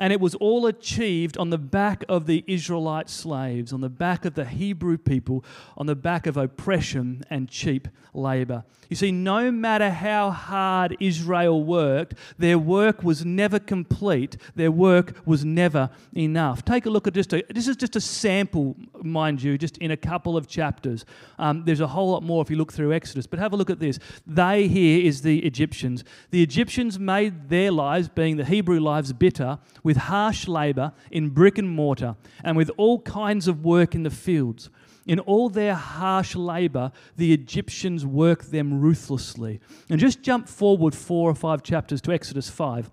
And 0.00 0.12
it 0.12 0.20
was 0.20 0.34
all 0.36 0.66
achieved 0.66 1.36
on 1.36 1.50
the 1.50 1.58
back 1.58 2.04
of 2.08 2.26
the 2.26 2.42
Israelite 2.46 3.10
slaves, 3.10 3.72
on 3.72 3.82
the 3.82 3.90
back 3.90 4.24
of 4.24 4.34
the 4.34 4.46
Hebrew 4.46 4.96
people, 4.96 5.44
on 5.76 5.86
the 5.86 5.94
back 5.94 6.26
of 6.26 6.38
oppression 6.38 7.22
and 7.28 7.48
cheap 7.48 7.86
labor. 8.14 8.64
You 8.88 8.96
see, 8.96 9.12
no 9.12 9.52
matter 9.52 9.88
how 9.90 10.30
hard 10.30 10.96
Israel 10.98 11.62
worked, 11.62 12.14
their 12.38 12.58
work 12.58 13.04
was 13.04 13.24
never 13.24 13.60
complete. 13.60 14.36
Their 14.56 14.72
work 14.72 15.14
was 15.24 15.44
never 15.44 15.90
enough. 16.16 16.64
Take 16.64 16.86
a 16.86 16.90
look 16.90 17.06
at 17.06 17.14
just 17.14 17.32
a, 17.32 17.44
this 17.50 17.68
is 17.68 17.76
just 17.76 17.94
a 17.94 18.00
sample, 18.00 18.74
mind 19.00 19.42
you, 19.42 19.56
just 19.56 19.78
in 19.78 19.92
a 19.92 19.96
couple 19.96 20.36
of 20.36 20.48
chapters. 20.48 21.04
Um, 21.38 21.64
there's 21.64 21.80
a 21.80 21.86
whole 21.86 22.10
lot 22.10 22.24
more 22.24 22.42
if 22.42 22.50
you 22.50 22.56
look 22.56 22.72
through 22.72 22.92
Exodus, 22.92 23.28
but 23.28 23.38
have 23.38 23.52
a 23.52 23.56
look 23.56 23.70
at 23.70 23.78
this. 23.78 24.00
They 24.26 24.66
here 24.66 25.06
is 25.06 25.22
the 25.22 25.38
Egyptians. 25.46 26.02
The 26.30 26.42
Egyptians 26.42 26.98
made 26.98 27.48
their 27.48 27.70
lives, 27.70 28.08
being 28.08 28.38
the 28.38 28.44
Hebrew 28.44 28.80
lives, 28.80 29.12
bitter 29.12 29.58
with 29.84 29.89
harsh 29.96 30.48
labor 30.48 30.92
in 31.10 31.30
brick 31.30 31.58
and 31.58 31.68
mortar 31.68 32.16
and 32.44 32.56
with 32.56 32.70
all 32.76 33.00
kinds 33.00 33.48
of 33.48 33.64
work 33.64 33.94
in 33.94 34.02
the 34.02 34.10
fields. 34.10 34.70
In 35.06 35.18
all 35.20 35.48
their 35.48 35.74
harsh 35.74 36.36
labor, 36.36 36.92
the 37.16 37.32
Egyptians 37.32 38.04
worked 38.04 38.50
them 38.50 38.80
ruthlessly. 38.80 39.60
And 39.88 39.98
just 39.98 40.22
jump 40.22 40.48
forward 40.48 40.94
four 40.94 41.30
or 41.30 41.34
five 41.34 41.62
chapters 41.62 42.00
to 42.02 42.12
Exodus 42.12 42.48
5. 42.48 42.90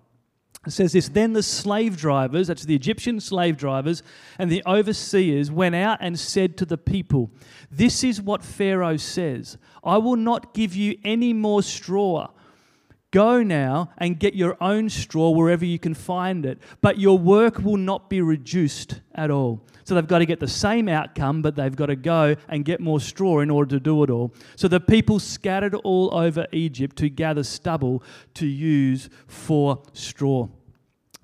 It 0.66 0.72
says 0.72 0.92
this 0.92 1.08
Then 1.08 1.32
the 1.32 1.42
slave 1.42 1.96
drivers, 1.96 2.48
that's 2.48 2.64
the 2.64 2.74
Egyptian 2.74 3.20
slave 3.20 3.56
drivers, 3.56 4.02
and 4.38 4.50
the 4.50 4.62
overseers 4.66 5.50
went 5.50 5.74
out 5.74 5.98
and 6.00 6.18
said 6.18 6.56
to 6.58 6.66
the 6.66 6.78
people, 6.78 7.30
This 7.70 8.02
is 8.02 8.20
what 8.20 8.42
Pharaoh 8.42 8.96
says 8.96 9.56
I 9.84 9.98
will 9.98 10.16
not 10.16 10.54
give 10.54 10.74
you 10.74 10.98
any 11.04 11.32
more 11.32 11.62
straw. 11.62 12.28
Go 13.10 13.42
now 13.42 13.90
and 13.96 14.18
get 14.18 14.34
your 14.34 14.62
own 14.62 14.90
straw 14.90 15.30
wherever 15.30 15.64
you 15.64 15.78
can 15.78 15.94
find 15.94 16.44
it, 16.44 16.58
but 16.82 16.98
your 16.98 17.18
work 17.18 17.58
will 17.58 17.78
not 17.78 18.10
be 18.10 18.20
reduced 18.20 19.00
at 19.14 19.30
all. 19.30 19.64
So 19.84 19.94
they've 19.94 20.06
got 20.06 20.18
to 20.18 20.26
get 20.26 20.40
the 20.40 20.46
same 20.46 20.88
outcome, 20.90 21.40
but 21.40 21.56
they've 21.56 21.74
got 21.74 21.86
to 21.86 21.96
go 21.96 22.36
and 22.48 22.66
get 22.66 22.80
more 22.80 23.00
straw 23.00 23.40
in 23.40 23.50
order 23.50 23.76
to 23.76 23.80
do 23.80 24.02
it 24.02 24.10
all. 24.10 24.34
So 24.56 24.68
the 24.68 24.80
people 24.80 25.18
scattered 25.18 25.74
all 25.74 26.14
over 26.14 26.46
Egypt 26.52 26.96
to 26.96 27.08
gather 27.08 27.42
stubble 27.42 28.02
to 28.34 28.46
use 28.46 29.08
for 29.26 29.82
straw. 29.94 30.48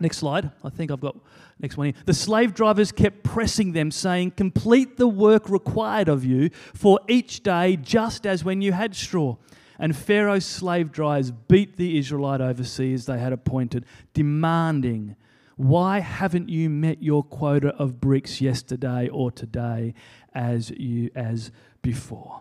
Next 0.01 0.17
slide. 0.17 0.51
I 0.65 0.71
think 0.71 0.91
I've 0.91 1.01
got 1.01 1.17
next 1.61 1.77
one 1.77 1.89
here. 1.89 1.95
The 2.07 2.15
slave 2.15 2.55
drivers 2.55 2.93
kept 2.93 3.23
pressing 3.23 3.73
them, 3.73 3.91
saying, 3.91 4.31
Complete 4.33 4.97
the 4.97 5.07
work 5.07 5.51
required 5.51 6.09
of 6.09 6.25
you 6.25 6.49
for 6.73 6.99
each 7.09 7.43
day, 7.43 7.77
just 7.77 8.27
as 8.27 8.43
when 8.43 8.63
you 8.63 8.73
had 8.73 8.97
straw. 8.97 9.37
And 9.79 9.97
Pharaoh's 9.97 10.47
slave 10.47 10.93
drivers 10.93 11.31
beat 11.31 11.77
the 11.77 11.99
Israelite 11.99 12.41
overseers 12.41 13.07
they 13.07 13.19
had 13.19 13.33
appointed, 13.33 13.85
demanding 14.13 15.17
why 15.57 16.01
haven't 16.01 16.49
you 16.49 16.69
met 16.69 17.03
your 17.03 17.23
quota 17.23 17.69
of 17.77 18.01
bricks 18.01 18.41
yesterday 18.41 19.09
or 19.09 19.31
today 19.31 19.95
as 20.35 20.71
you 20.71 21.11
as 21.15 21.53
before? 21.81 22.41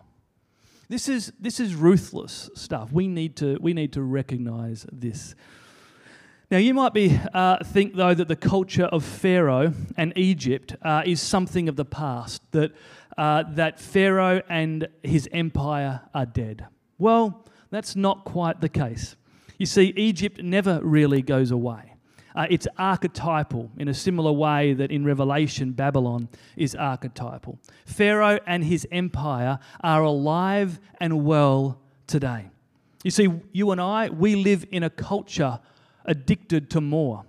This 0.88 1.08
is 1.08 1.32
this 1.38 1.60
is 1.60 1.74
ruthless 1.74 2.50
stuff. 2.54 2.92
We 2.92 3.08
need 3.08 3.36
to 3.36 3.58
we 3.60 3.72
need 3.72 3.92
to 3.92 4.02
recognize 4.02 4.86
this. 4.92 5.34
Now, 6.50 6.58
you 6.58 6.74
might 6.74 6.92
be 6.92 7.18
uh, 7.32 7.64
think 7.64 7.94
though 7.94 8.14
that 8.14 8.28
the 8.28 8.36
culture 8.36 8.84
of 8.84 9.02
Pharaoh 9.02 9.72
and 9.96 10.12
Egypt 10.16 10.76
uh, 10.82 11.02
is 11.06 11.20
something 11.20 11.68
of 11.68 11.76
the 11.76 11.86
past. 11.86 12.42
That 12.52 12.72
uh, 13.16 13.44
that 13.52 13.80
Pharaoh 13.80 14.42
and 14.48 14.88
his 15.02 15.28
empire 15.32 16.02
are 16.12 16.26
dead. 16.26 16.66
Well, 16.98 17.44
that's 17.70 17.96
not 17.96 18.24
quite 18.24 18.60
the 18.60 18.68
case. 18.68 19.16
You 19.58 19.66
see, 19.66 19.92
Egypt 19.96 20.42
never 20.42 20.80
really 20.82 21.22
goes 21.22 21.50
away. 21.50 21.94
Uh, 22.36 22.46
it's 22.50 22.66
archetypal 22.78 23.70
in 23.78 23.88
a 23.88 23.94
similar 23.94 24.32
way 24.32 24.72
that 24.74 24.90
in 24.90 25.04
Revelation, 25.04 25.70
Babylon 25.70 26.28
is 26.56 26.74
archetypal. 26.74 27.58
Pharaoh 27.86 28.40
and 28.46 28.64
his 28.64 28.86
empire 28.90 29.60
are 29.82 30.02
alive 30.02 30.80
and 31.00 31.24
well 31.24 31.80
today. 32.08 32.50
You 33.04 33.12
see, 33.12 33.28
you 33.52 33.70
and 33.70 33.80
I, 33.80 34.08
we 34.08 34.34
live 34.34 34.66
in 34.72 34.82
a 34.82 34.90
culture 34.90 35.60
addicted 36.04 36.70
to 36.70 36.80
more, 36.80 37.24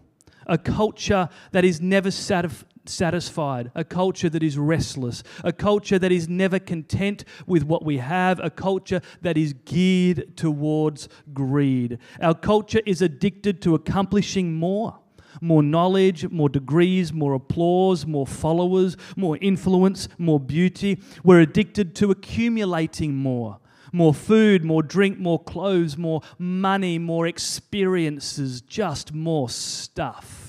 a 0.47 0.57
culture 0.57 1.29
that 1.51 1.63
is 1.63 1.79
never 1.81 2.09
satisfied 2.09 2.69
satisfied, 2.89 3.71
a 3.75 3.83
culture 3.83 4.29
that 4.29 4.43
is 4.43 4.57
restless, 4.57 5.23
a 5.43 5.53
culture 5.53 5.99
that 5.99 6.11
is 6.11 6.27
never 6.29 6.59
content 6.59 7.25
with 7.45 7.63
what 7.63 7.83
we 7.83 7.97
have, 7.97 8.39
a 8.39 8.49
culture 8.49 9.01
that 9.21 9.37
is 9.37 9.53
geared 9.65 10.35
towards 10.37 11.09
greed. 11.33 11.99
Our 12.21 12.35
culture 12.35 12.81
is 12.85 13.01
addicted 13.01 13.61
to 13.63 13.75
accomplishing 13.75 14.53
more. 14.53 14.99
More 15.41 15.61
knowledge, 15.61 16.29
more 16.29 16.47
degrees, 16.47 17.11
more 17.11 17.33
applause, 17.33 18.05
more 18.05 18.25
followers, 18.25 18.95
more 19.17 19.37
influence, 19.41 20.07
more 20.17 20.39
beauty. 20.39 21.01
We're 21.25 21.41
addicted 21.41 21.93
to 21.95 22.11
accumulating 22.11 23.15
more 23.15 23.59
more 23.95 24.13
food, 24.13 24.65
more 24.65 24.83
drink, 24.83 25.17
more 25.17 25.41
clothes, 25.41 25.97
more 25.97 26.21
money, 26.37 26.99
more 26.99 27.25
experiences, 27.27 28.59
just 28.59 29.13
more 29.13 29.47
stuff. 29.47 30.44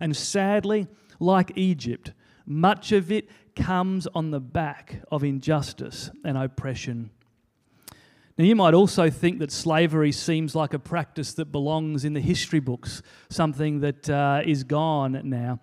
And 0.00 0.16
sadly, 0.16 0.86
like 1.20 1.52
Egypt, 1.56 2.12
much 2.46 2.92
of 2.92 3.12
it 3.12 3.28
comes 3.54 4.06
on 4.14 4.30
the 4.30 4.40
back 4.40 5.02
of 5.10 5.24
injustice 5.24 6.10
and 6.24 6.38
oppression. 6.38 7.10
Now, 8.38 8.44
you 8.44 8.54
might 8.54 8.72
also 8.72 9.10
think 9.10 9.40
that 9.40 9.50
slavery 9.50 10.12
seems 10.12 10.54
like 10.54 10.72
a 10.72 10.78
practice 10.78 11.32
that 11.34 11.46
belongs 11.46 12.04
in 12.04 12.12
the 12.12 12.20
history 12.20 12.60
books, 12.60 13.02
something 13.28 13.80
that 13.80 14.08
uh, 14.08 14.42
is 14.44 14.62
gone 14.62 15.20
now. 15.24 15.58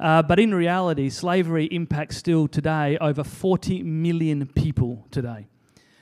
Uh, 0.00 0.22
but 0.22 0.40
in 0.40 0.52
reality, 0.52 1.10
slavery 1.10 1.66
impacts 1.66 2.16
still 2.16 2.48
today 2.48 2.98
over 3.00 3.22
40 3.22 3.84
million 3.84 4.46
people 4.46 5.06
today. 5.12 5.46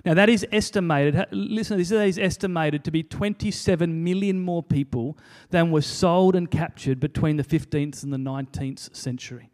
Now, 0.06 0.14
that 0.14 0.28
is 0.28 0.46
estimated, 0.52 1.26
listen, 1.32 1.78
this 1.78 1.90
is 1.90 2.16
estimated 2.16 2.84
to 2.84 2.92
be 2.92 3.02
27 3.02 4.04
million 4.04 4.40
more 4.40 4.62
people 4.62 5.18
than 5.50 5.72
were 5.72 5.82
sold 5.82 6.36
and 6.36 6.48
captured 6.48 7.00
between 7.00 7.38
the 7.38 7.42
15th 7.42 8.04
and 8.04 8.12
the 8.12 8.16
19th 8.16 8.94
century. 8.94 9.50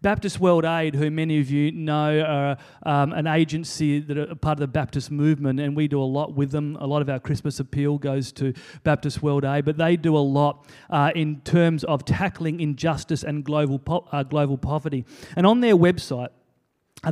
Baptist 0.00 0.38
World 0.38 0.64
Aid, 0.64 0.94
who 0.94 1.10
many 1.10 1.40
of 1.40 1.50
you 1.50 1.72
know 1.72 2.20
are 2.20 2.56
um, 2.84 3.12
an 3.14 3.26
agency 3.26 3.98
that 3.98 4.16
are 4.16 4.34
part 4.36 4.58
of 4.58 4.60
the 4.60 4.68
Baptist 4.68 5.10
movement, 5.10 5.58
and 5.58 5.74
we 5.74 5.88
do 5.88 6.00
a 6.00 6.04
lot 6.04 6.34
with 6.34 6.52
them. 6.52 6.76
A 6.78 6.86
lot 6.86 7.02
of 7.02 7.08
our 7.08 7.18
Christmas 7.18 7.58
appeal 7.58 7.98
goes 7.98 8.30
to 8.32 8.52
Baptist 8.84 9.24
World 9.24 9.44
Aid, 9.44 9.64
but 9.64 9.76
they 9.76 9.96
do 9.96 10.16
a 10.16 10.18
lot 10.18 10.68
uh, 10.88 11.10
in 11.16 11.40
terms 11.40 11.82
of 11.82 12.04
tackling 12.04 12.60
injustice 12.60 13.24
and 13.24 13.44
global, 13.44 13.80
po- 13.80 14.06
uh, 14.12 14.22
global 14.22 14.56
poverty. 14.56 15.04
And 15.34 15.46
on 15.48 15.62
their 15.62 15.74
website, 15.74 16.28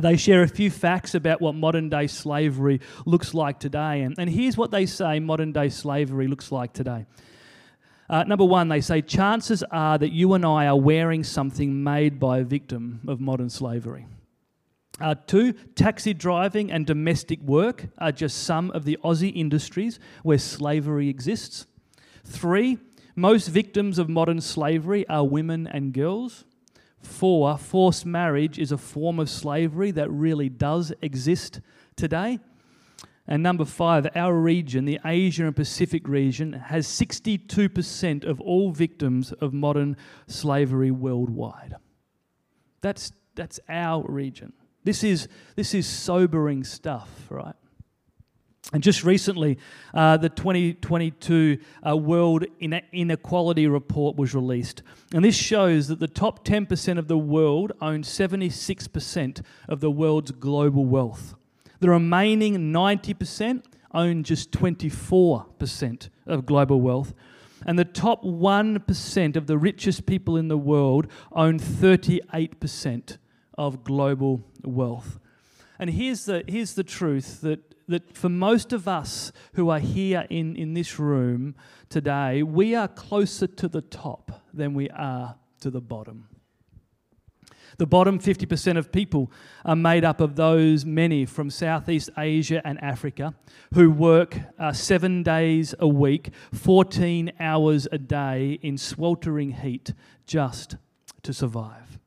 they 0.01 0.17
share 0.17 0.43
a 0.43 0.47
few 0.47 0.71
facts 0.71 1.15
about 1.15 1.41
what 1.41 1.55
modern 1.55 1.89
day 1.89 2.07
slavery 2.07 2.81
looks 3.05 3.33
like 3.33 3.59
today. 3.59 4.01
And, 4.01 4.15
and 4.17 4.29
here's 4.29 4.57
what 4.57 4.71
they 4.71 4.85
say 4.85 5.19
modern 5.19 5.51
day 5.51 5.69
slavery 5.69 6.27
looks 6.27 6.51
like 6.51 6.73
today. 6.73 7.05
Uh, 8.09 8.23
number 8.23 8.45
one, 8.45 8.69
they 8.69 8.81
say 8.81 9.01
chances 9.01 9.63
are 9.71 9.97
that 9.97 10.11
you 10.11 10.33
and 10.33 10.45
I 10.45 10.67
are 10.67 10.79
wearing 10.79 11.23
something 11.23 11.83
made 11.83 12.19
by 12.19 12.39
a 12.39 12.43
victim 12.43 13.01
of 13.07 13.19
modern 13.19 13.49
slavery. 13.49 14.05
Uh, 14.99 15.15
two, 15.25 15.53
taxi 15.75 16.13
driving 16.13 16.71
and 16.71 16.85
domestic 16.85 17.41
work 17.41 17.87
are 17.97 18.11
just 18.11 18.43
some 18.43 18.69
of 18.71 18.85
the 18.85 18.97
Aussie 19.03 19.35
industries 19.35 19.99
where 20.21 20.37
slavery 20.37 21.09
exists. 21.09 21.65
Three, 22.23 22.77
most 23.15 23.47
victims 23.47 23.97
of 23.97 24.09
modern 24.09 24.41
slavery 24.41 25.07
are 25.07 25.25
women 25.25 25.67
and 25.67 25.93
girls. 25.93 26.45
Four, 27.03 27.57
forced 27.57 28.05
marriage 28.05 28.57
is 28.57 28.71
a 28.71 28.77
form 28.77 29.19
of 29.19 29.29
slavery 29.29 29.91
that 29.91 30.09
really 30.09 30.49
does 30.49 30.93
exist 31.01 31.59
today. 31.95 32.39
And 33.27 33.43
number 33.43 33.65
five, 33.65 34.07
our 34.15 34.33
region, 34.33 34.85
the 34.85 34.99
Asia 35.05 35.45
and 35.45 35.55
Pacific 35.55 36.07
region, 36.07 36.53
has 36.53 36.87
62% 36.87 38.25
of 38.25 38.41
all 38.41 38.71
victims 38.71 39.31
of 39.33 39.53
modern 39.53 39.95
slavery 40.27 40.91
worldwide. 40.91 41.75
That's, 42.81 43.11
that's 43.35 43.59
our 43.69 44.03
region. 44.07 44.53
This 44.83 45.03
is, 45.03 45.29
this 45.55 45.73
is 45.73 45.87
sobering 45.87 46.63
stuff, 46.63 47.09
right? 47.29 47.55
And 48.73 48.81
just 48.81 49.03
recently, 49.03 49.59
uh, 49.93 50.17
the 50.17 50.29
2022 50.29 51.59
uh, 51.87 51.95
World 51.95 52.45
Inequality 52.59 53.67
Report 53.67 54.17
was 54.17 54.33
released. 54.33 54.81
And 55.13 55.23
this 55.23 55.35
shows 55.35 55.87
that 55.89 55.99
the 55.99 56.07
top 56.07 56.43
10% 56.43 56.97
of 56.97 57.07
the 57.07 57.17
world 57.17 57.71
own 57.79 58.01
76% 58.01 59.41
of 59.69 59.79
the 59.79 59.91
world's 59.91 60.31
global 60.31 60.85
wealth. 60.85 61.35
The 61.81 61.89
remaining 61.91 62.73
90% 62.73 63.63
own 63.93 64.23
just 64.23 64.51
24% 64.51 66.09
of 66.25 66.45
global 66.47 66.81
wealth. 66.81 67.13
And 67.67 67.77
the 67.77 67.85
top 67.85 68.23
1% 68.23 69.35
of 69.35 69.45
the 69.45 69.57
richest 69.57 70.07
people 70.07 70.35
in 70.35 70.47
the 70.47 70.57
world 70.57 71.07
own 71.31 71.59
38% 71.59 73.17
of 73.55 73.83
global 73.83 74.43
wealth. 74.63 75.19
And 75.77 75.91
here's 75.91 76.25
the, 76.25 76.43
here's 76.47 76.73
the 76.73 76.83
truth 76.83 77.41
that, 77.41 77.72
that 77.87 78.15
for 78.15 78.29
most 78.29 78.73
of 78.73 78.87
us 78.87 79.31
who 79.53 79.69
are 79.69 79.79
here 79.79 80.25
in, 80.29 80.55
in 80.55 80.73
this 80.73 80.99
room 80.99 81.55
today, 81.89 82.43
we 82.43 82.75
are 82.75 82.87
closer 82.87 83.47
to 83.47 83.67
the 83.67 83.81
top 83.81 84.41
than 84.53 84.73
we 84.73 84.89
are 84.89 85.35
to 85.61 85.69
the 85.69 85.81
bottom. 85.81 86.27
The 87.77 87.87
bottom 87.87 88.19
50% 88.19 88.77
of 88.77 88.91
people 88.91 89.31
are 89.65 89.75
made 89.75 90.05
up 90.05 90.21
of 90.21 90.35
those 90.35 90.85
many 90.85 91.25
from 91.25 91.49
Southeast 91.49 92.09
Asia 92.17 92.61
and 92.65 92.81
Africa 92.83 93.33
who 93.73 93.89
work 93.89 94.37
uh, 94.59 94.73
seven 94.73 95.23
days 95.23 95.73
a 95.79 95.87
week, 95.87 96.29
14 96.53 97.31
hours 97.39 97.87
a 97.91 97.97
day 97.97 98.59
in 98.61 98.77
sweltering 98.77 99.51
heat 99.51 99.93
just 100.27 100.75
to 101.23 101.33
survive. 101.33 101.99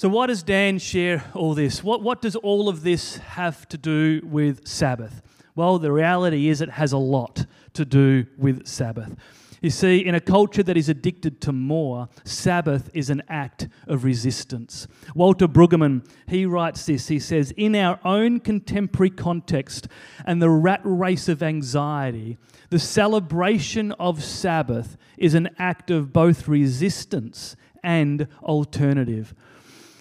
So, 0.00 0.08
why 0.08 0.28
does 0.28 0.42
Dan 0.42 0.78
share 0.78 1.22
all 1.34 1.52
this? 1.52 1.84
What, 1.84 2.00
what 2.00 2.22
does 2.22 2.34
all 2.34 2.70
of 2.70 2.84
this 2.84 3.18
have 3.18 3.68
to 3.68 3.76
do 3.76 4.22
with 4.24 4.66
Sabbath? 4.66 5.20
Well, 5.54 5.78
the 5.78 5.92
reality 5.92 6.48
is 6.48 6.62
it 6.62 6.70
has 6.70 6.92
a 6.92 6.96
lot 6.96 7.44
to 7.74 7.84
do 7.84 8.24
with 8.38 8.66
Sabbath. 8.66 9.14
You 9.60 9.68
see, 9.68 9.98
in 9.98 10.14
a 10.14 10.20
culture 10.20 10.62
that 10.62 10.78
is 10.78 10.88
addicted 10.88 11.42
to 11.42 11.52
more, 11.52 12.08
Sabbath 12.24 12.88
is 12.94 13.10
an 13.10 13.22
act 13.28 13.68
of 13.86 14.04
resistance. 14.04 14.88
Walter 15.14 15.46
Brueggemann, 15.46 16.08
he 16.26 16.46
writes 16.46 16.86
this. 16.86 17.08
He 17.08 17.18
says, 17.18 17.52
In 17.58 17.76
our 17.76 18.00
own 18.02 18.40
contemporary 18.40 19.10
context 19.10 19.86
and 20.24 20.40
the 20.40 20.48
rat 20.48 20.80
race 20.82 21.28
of 21.28 21.42
anxiety, 21.42 22.38
the 22.70 22.78
celebration 22.78 23.92
of 23.92 24.24
Sabbath 24.24 24.96
is 25.18 25.34
an 25.34 25.50
act 25.58 25.90
of 25.90 26.10
both 26.10 26.48
resistance 26.48 27.54
and 27.82 28.28
alternative. 28.42 29.34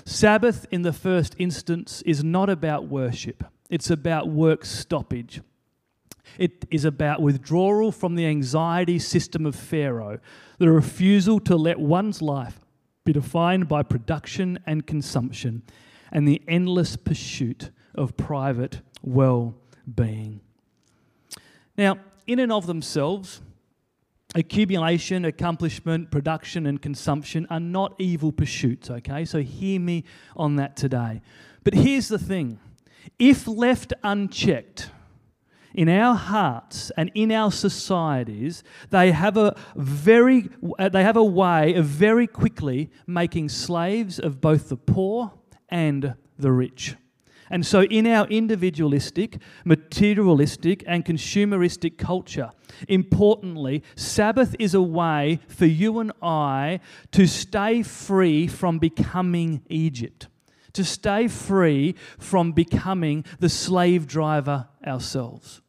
Sabbath, 0.10 0.66
in 0.72 0.82
the 0.82 0.92
first 0.92 1.36
instance, 1.38 2.01
is 2.04 2.24
not 2.24 2.50
about 2.50 2.88
worship, 2.88 3.44
it's 3.70 3.92
about 3.92 4.28
work 4.28 4.66
stoppage. 4.66 5.39
It 6.39 6.66
is 6.72 6.84
about 6.84 7.22
withdrawal 7.22 7.92
from 7.92 8.16
the 8.16 8.25
anxiety 8.25 8.98
system 8.98 9.46
of 9.46 9.56
Pharaoh, 9.56 10.20
the 10.58 10.72
refusal 10.72 11.39
to 11.42 11.56
let 11.56 11.80
one's 11.80 12.24
life 12.24 12.66
be 13.06 13.13
defined 13.13 13.68
by 13.68 13.84
production 13.84 14.58
and 14.66 14.88
consumption, 14.88 15.62
and 16.12 16.28
the 16.28 16.42
endless 16.48 16.96
pursuit 16.96 17.70
of 17.94 18.18
private 18.18 18.82
well 19.04 19.56
being. 19.94 20.42
Now, 21.78 22.00
in 22.25 22.39
and 22.39 22.51
of 22.51 22.66
themselves, 22.66 23.42
accumulation, 24.36 25.25
accomplishment, 25.25 26.12
production, 26.12 26.65
and 26.65 26.81
consumption 26.81 27.48
are 27.50 27.59
not 27.59 27.95
evil 27.98 28.31
pursuits, 28.31 28.89
okay? 28.89 29.25
So 29.25 29.41
hear 29.41 29.79
me 29.79 30.03
on 30.36 30.55
that 30.57 30.75
today. 30.75 31.21
But 31.63 31.74
here's 31.74 32.07
the 32.07 32.19
thing 32.19 32.59
if 33.17 33.48
left 33.48 33.93
unchecked, 34.03 34.91
in 35.74 35.88
our 35.88 36.15
hearts 36.15 36.91
and 36.98 37.12
in 37.13 37.31
our 37.31 37.51
societies, 37.51 38.63
they 38.89 39.12
have 39.12 39.38
a 39.38 39.55
very 39.75 40.50
uh, 40.77 40.89
they 40.89 41.03
have 41.03 41.17
a 41.17 41.24
way 41.24 41.74
of 41.75 41.86
very 41.86 42.27
quickly 42.27 42.89
making 43.05 43.50
slaves 43.50 44.19
of 44.19 44.41
both 44.41 44.69
the 44.69 44.77
poor 44.77 45.31
and 45.69 46.15
the 46.38 46.51
rich. 46.51 46.95
And 47.50 47.65
so, 47.65 47.84
in 47.84 48.06
our 48.06 48.27
individualistic, 48.27 49.38
materialistic, 49.65 50.84
and 50.86 51.03
consumeristic 51.03 51.98
culture, 51.98 52.51
importantly, 52.88 53.84
Sabbath 53.96 54.56
is 54.60 54.74
a 54.74 54.82
way 54.82 55.39
for 55.48 55.65
you 55.65 56.00
and 56.00 56.12
I 56.22 56.79
to 57.12 57.25
stay 57.25 57.82
free 57.82 58.48
from 58.48 58.77
becoming 58.77 59.63
Egypt, 59.70 60.27
to 60.74 60.84
stay 60.84 61.27
free 61.27 61.96
from 62.20 62.51
becoming 62.51 63.25
the 63.39 63.50
slave 63.50 64.06
driver 64.06 64.68
ourselves. 64.86 65.62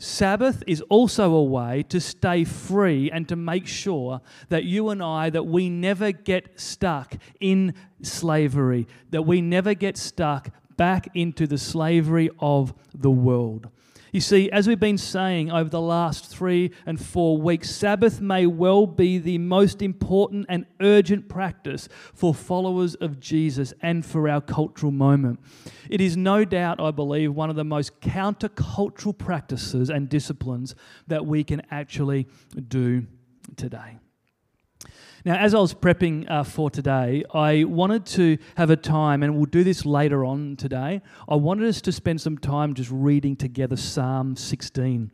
Sabbath 0.00 0.62
is 0.68 0.80
also 0.82 1.34
a 1.34 1.42
way 1.42 1.82
to 1.88 2.00
stay 2.00 2.44
free 2.44 3.10
and 3.10 3.28
to 3.28 3.34
make 3.34 3.66
sure 3.66 4.20
that 4.48 4.62
you 4.62 4.90
and 4.90 5.02
I 5.02 5.28
that 5.30 5.46
we 5.46 5.68
never 5.68 6.12
get 6.12 6.58
stuck 6.58 7.16
in 7.40 7.74
slavery, 8.00 8.86
that 9.10 9.22
we 9.22 9.40
never 9.40 9.74
get 9.74 9.96
stuck 9.96 10.50
back 10.78 11.10
into 11.12 11.46
the 11.46 11.58
slavery 11.58 12.30
of 12.38 12.72
the 12.94 13.10
world. 13.10 13.68
You 14.10 14.22
see, 14.22 14.50
as 14.50 14.66
we've 14.66 14.80
been 14.80 14.96
saying 14.96 15.50
over 15.50 15.68
the 15.68 15.82
last 15.82 16.26
three 16.26 16.70
and 16.86 16.98
four 16.98 17.36
weeks, 17.36 17.70
Sabbath 17.70 18.22
may 18.22 18.46
well 18.46 18.86
be 18.86 19.18
the 19.18 19.36
most 19.36 19.82
important 19.82 20.46
and 20.48 20.64
urgent 20.80 21.28
practice 21.28 21.90
for 22.14 22.34
followers 22.34 22.94
of 22.94 23.20
Jesus 23.20 23.74
and 23.82 24.06
for 24.06 24.26
our 24.26 24.40
cultural 24.40 24.92
moment. 24.92 25.40
It 25.90 26.00
is 26.00 26.16
no 26.16 26.46
doubt, 26.46 26.80
I 26.80 26.90
believe, 26.90 27.34
one 27.34 27.50
of 27.50 27.56
the 27.56 27.64
most 27.64 28.00
countercultural 28.00 29.18
practices 29.18 29.90
and 29.90 30.08
disciplines 30.08 30.74
that 31.08 31.26
we 31.26 31.44
can 31.44 31.60
actually 31.70 32.28
do 32.68 33.06
today. 33.56 33.98
Now, 35.24 35.36
as 35.36 35.52
I 35.52 35.58
was 35.58 35.74
prepping 35.74 36.30
uh, 36.30 36.44
for 36.44 36.70
today, 36.70 37.24
I 37.34 37.64
wanted 37.64 38.06
to 38.06 38.38
have 38.56 38.70
a 38.70 38.76
time, 38.76 39.24
and 39.24 39.34
we'll 39.34 39.46
do 39.46 39.64
this 39.64 39.84
later 39.84 40.24
on 40.24 40.54
today. 40.54 41.02
I 41.28 41.34
wanted 41.34 41.68
us 41.68 41.80
to 41.82 41.92
spend 41.92 42.20
some 42.20 42.38
time 42.38 42.74
just 42.74 42.90
reading 42.92 43.34
together 43.34 43.76
Psalm 43.76 44.36
16. 44.36 45.10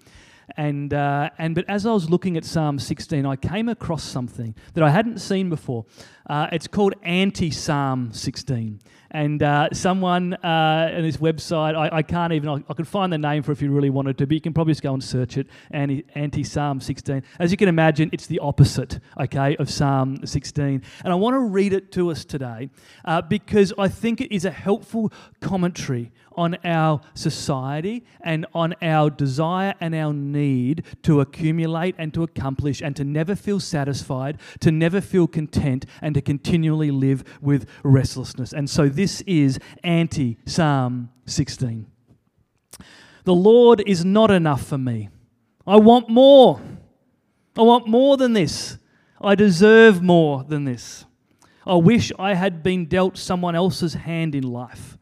And, 0.59 0.93
uh, 0.93 1.31
and 1.39 1.55
but 1.55 1.65
as 1.69 1.87
I 1.87 1.93
was 1.93 2.11
looking 2.11 2.37
at 2.37 2.45
Psalm 2.45 2.79
16, 2.79 3.25
I 3.25 3.37
came 3.37 3.71
across 3.71 4.05
something 4.05 4.55
that 4.75 4.85
I 4.85 4.91
hadn't 4.91 5.21
seen 5.21 5.49
before. 5.49 5.87
Uh, 6.29 6.49
it's 6.53 6.67
called 6.67 6.95
Anti 7.03 7.51
Psalm 7.51 8.13
16. 8.13 8.81
And 9.15 9.45
uh, 9.45 9.69
someone 9.73 10.35
uh, 10.35 10.91
on 10.97 11.03
this 11.03 11.19
website, 11.19 11.77
I, 11.77 11.99
I 11.99 12.03
can't 12.03 12.33
even, 12.33 12.49
I, 12.49 12.65
I, 12.69 12.75
could 12.75 12.89
find 12.89 13.13
the 13.13 13.19
name 13.19 13.45
for 13.45 13.53
if 13.53 13.63
you 13.63 13.71
really 13.71 13.89
wanted 13.89 14.19
to, 14.19 14.27
but 14.27 14.35
you 14.35 14.41
can 14.41 14.53
probably 14.53 14.73
just 14.73 14.83
go 14.83 14.93
and 14.93 15.03
search 15.03 15.39
it, 15.39 15.47
Anti 15.71 16.43
Psalm 16.43 16.81
16. 16.81 17.23
As 17.39 17.53
you 17.53 17.57
can 17.57 17.69
imagine, 17.69 18.11
it's 18.13 18.27
the 18.27 18.41
opposite, 18.41 18.99
okay, 19.21 19.55
of 19.59 19.71
Psalm 19.71 20.27
16. 20.27 20.83
And 21.05 21.13
I 21.13 21.15
want 21.15 21.35
to 21.35 21.39
read 21.39 21.73
it 21.73 21.93
to 21.93 22.11
us 22.11 22.25
today 22.25 22.71
uh, 23.05 23.23
because 23.23 23.73
I 23.79 23.87
think 23.87 24.21
it 24.21 24.35
is 24.35 24.45
a 24.45 24.51
helpful 24.51 25.13
commentary 25.41 26.11
on 26.37 26.57
our 26.65 27.01
society 27.15 28.05
and 28.21 28.47
on 28.55 28.75
our 28.83 29.11
desire 29.11 29.75
and 29.81 29.95
our 29.95 30.13
need 30.13 30.85
to 31.03 31.21
accumulate 31.21 31.95
and 31.99 32.13
to 32.15 32.23
accomplish 32.23 32.83
and 32.83 32.97
to 32.97 33.05
never 33.05 33.35
feel 33.37 33.61
satisfied, 33.61 34.39
to 34.61 34.73
never 34.73 35.01
feel 35.01 35.27
content, 35.27 35.87
and 36.03 36.15
to 36.15 36.21
continually 36.21 36.91
live 36.91 37.25
with 37.41 37.69
restlessness. 37.83 38.53
And 38.53 38.69
so 38.69 38.89
this 38.89 39.04
is 39.27 39.59
anti 39.83 40.39
Psalm 40.47 41.11
16. 41.27 41.87
The 43.25 43.35
Lord 43.35 43.83
is 43.87 44.05
not 44.05 44.31
enough 44.31 44.67
for 44.67 44.79
me. 44.79 45.09
I 45.67 45.77
want 45.77 46.09
more. 46.09 46.61
I 47.57 47.63
want 47.63 47.89
more 47.89 48.17
than 48.17 48.33
this. 48.35 48.79
I 49.21 49.35
deserve 49.35 50.03
more 50.03 50.45
than 50.45 50.65
this. 50.65 51.07
I 51.67 51.77
wish 51.77 52.13
I 52.19 52.35
had 52.35 52.63
been 52.63 52.87
dealt 52.87 53.17
someone 53.17 53.55
else's 53.55 53.95
hand 53.95 54.35
in 54.35 54.43
life. 54.43 54.99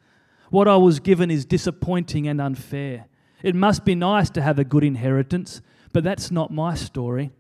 What 0.51 0.69
I 0.69 0.77
was 0.77 1.01
given 1.01 1.31
is 1.31 1.45
disappointing 1.45 2.29
and 2.29 2.41
unfair. 2.41 3.07
It 3.43 3.55
must 3.55 3.85
be 3.85 3.95
nice 3.95 4.31
to 4.31 4.43
have 4.43 4.59
a 4.59 4.65
good 4.65 4.85
inheritance, 4.85 5.61
but 5.93 6.05
that's 6.05 6.31
not 6.31 6.53
my 6.53 6.75
story. 6.75 7.33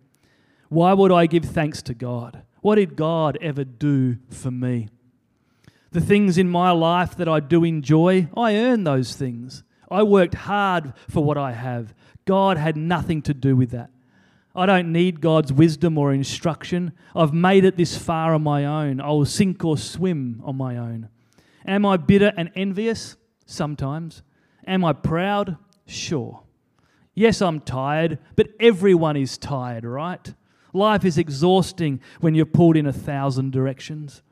Why 0.68 0.92
would 0.94 1.12
I 1.12 1.26
give 1.26 1.44
thanks 1.44 1.82
to 1.82 1.94
God? 1.94 2.42
What 2.62 2.76
did 2.76 2.96
God 2.96 3.38
ever 3.40 3.64
do 3.64 4.16
for 4.30 4.50
me? 4.50 4.88
The 5.92 6.00
things 6.00 6.38
in 6.38 6.48
my 6.48 6.70
life 6.70 7.16
that 7.16 7.28
I 7.28 7.40
do 7.40 7.64
enjoy, 7.64 8.28
I 8.36 8.56
earn 8.56 8.84
those 8.84 9.14
things. 9.14 9.62
I 9.90 10.02
worked 10.02 10.34
hard 10.34 10.94
for 11.08 11.22
what 11.22 11.36
I 11.36 11.52
have. 11.52 11.94
God 12.24 12.56
had 12.56 12.76
nothing 12.76 13.20
to 13.22 13.34
do 13.34 13.54
with 13.54 13.70
that. 13.70 13.90
I 14.54 14.64
don't 14.64 14.90
need 14.90 15.20
God's 15.20 15.52
wisdom 15.52 15.98
or 15.98 16.12
instruction. 16.12 16.92
I've 17.14 17.34
made 17.34 17.64
it 17.64 17.76
this 17.76 17.96
far 17.96 18.32
on 18.32 18.42
my 18.42 18.64
own. 18.64 19.00
I 19.00 19.08
will 19.08 19.26
sink 19.26 19.64
or 19.64 19.76
swim 19.76 20.40
on 20.44 20.56
my 20.56 20.76
own. 20.76 21.08
Am 21.66 21.84
I 21.84 21.98
bitter 21.98 22.32
and 22.36 22.50
envious? 22.54 23.16
Sometimes. 23.44 24.22
Am 24.66 24.84
I 24.84 24.94
proud? 24.94 25.58
Sure. 25.86 26.42
Yes, 27.14 27.42
I'm 27.42 27.60
tired, 27.60 28.18
but 28.34 28.48
everyone 28.58 29.16
is 29.16 29.36
tired, 29.36 29.84
right? 29.84 30.34
Life 30.72 31.04
is 31.04 31.18
exhausting 31.18 32.00
when 32.20 32.34
you're 32.34 32.46
pulled 32.46 32.78
in 32.78 32.86
a 32.86 32.92
thousand 32.92 33.52
directions. 33.52 34.22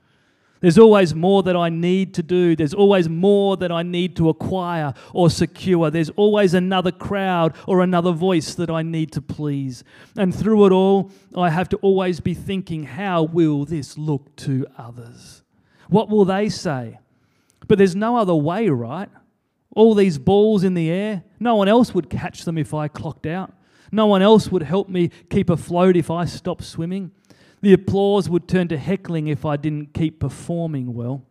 There's 0.60 0.78
always 0.78 1.14
more 1.14 1.42
that 1.44 1.56
I 1.56 1.70
need 1.70 2.12
to 2.14 2.22
do. 2.22 2.54
There's 2.54 2.74
always 2.74 3.08
more 3.08 3.56
that 3.56 3.72
I 3.72 3.82
need 3.82 4.14
to 4.16 4.28
acquire 4.28 4.92
or 5.14 5.30
secure. 5.30 5.90
There's 5.90 6.10
always 6.10 6.52
another 6.52 6.92
crowd 6.92 7.54
or 7.66 7.80
another 7.80 8.12
voice 8.12 8.54
that 8.54 8.68
I 8.70 8.82
need 8.82 9.10
to 9.12 9.22
please. 9.22 9.82
And 10.16 10.34
through 10.34 10.66
it 10.66 10.72
all, 10.72 11.10
I 11.34 11.48
have 11.48 11.70
to 11.70 11.78
always 11.78 12.20
be 12.20 12.34
thinking, 12.34 12.84
how 12.84 13.22
will 13.22 13.64
this 13.64 13.96
look 13.96 14.36
to 14.36 14.66
others? 14.76 15.42
What 15.88 16.10
will 16.10 16.26
they 16.26 16.50
say? 16.50 16.98
But 17.66 17.78
there's 17.78 17.96
no 17.96 18.16
other 18.16 18.34
way, 18.34 18.68
right? 18.68 19.08
All 19.74 19.94
these 19.94 20.18
balls 20.18 20.62
in 20.62 20.74
the 20.74 20.90
air, 20.90 21.22
no 21.38 21.54
one 21.54 21.68
else 21.68 21.94
would 21.94 22.10
catch 22.10 22.44
them 22.44 22.58
if 22.58 22.74
I 22.74 22.88
clocked 22.88 23.26
out. 23.26 23.54
No 23.92 24.06
one 24.06 24.22
else 24.22 24.50
would 24.52 24.62
help 24.62 24.88
me 24.88 25.10
keep 25.30 25.48
afloat 25.48 25.96
if 25.96 26.10
I 26.10 26.24
stopped 26.26 26.64
swimming. 26.64 27.12
The 27.62 27.72
applause 27.72 28.28
would 28.28 28.48
turn 28.48 28.68
to 28.68 28.78
heckling 28.78 29.28
if 29.28 29.44
I 29.44 29.56
didn't 29.56 29.92
keep 29.92 30.20
performing 30.20 30.94
well. 30.94 31.24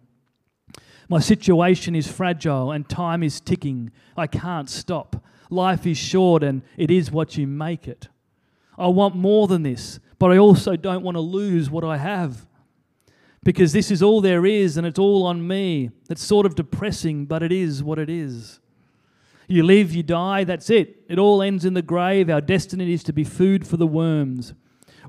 My 1.09 1.19
situation 1.19 1.95
is 1.95 2.11
fragile 2.11 2.71
and 2.71 2.87
time 2.87 3.23
is 3.23 3.39
ticking. 3.39 3.91
I 4.15 4.27
can't 4.27 4.69
stop. 4.69 5.23
Life 5.49 5.87
is 5.87 5.97
short 5.97 6.43
and 6.43 6.61
it 6.77 6.91
is 6.91 7.11
what 7.11 7.35
you 7.35 7.47
make 7.47 7.87
it. 7.87 8.09
I 8.77 8.87
want 8.87 9.15
more 9.15 9.47
than 9.47 9.63
this, 9.63 9.99
but 10.19 10.31
I 10.31 10.37
also 10.37 10.75
don't 10.75 11.03
want 11.03 11.15
to 11.15 11.21
lose 11.21 11.69
what 11.69 11.83
I 11.83 11.97
have. 11.97 12.45
Because 13.43 13.73
this 13.73 13.89
is 13.89 14.03
all 14.03 14.21
there 14.21 14.45
is 14.45 14.77
and 14.77 14.85
it's 14.85 14.99
all 14.99 15.25
on 15.25 15.47
me. 15.47 15.89
It's 16.09 16.23
sort 16.23 16.45
of 16.45 16.55
depressing, 16.55 17.25
but 17.25 17.41
it 17.41 17.51
is 17.51 17.81
what 17.81 17.97
it 17.97 18.09
is. 18.09 18.59
You 19.47 19.63
live, 19.63 19.95
you 19.95 20.03
die, 20.03 20.43
that's 20.43 20.69
it. 20.69 20.97
It 21.09 21.17
all 21.17 21.41
ends 21.41 21.65
in 21.65 21.73
the 21.73 21.81
grave. 21.81 22.29
Our 22.29 22.41
destiny 22.41 22.93
is 22.93 23.03
to 23.05 23.13
be 23.13 23.23
food 23.23 23.65
for 23.65 23.77
the 23.77 23.87
worms. 23.87 24.53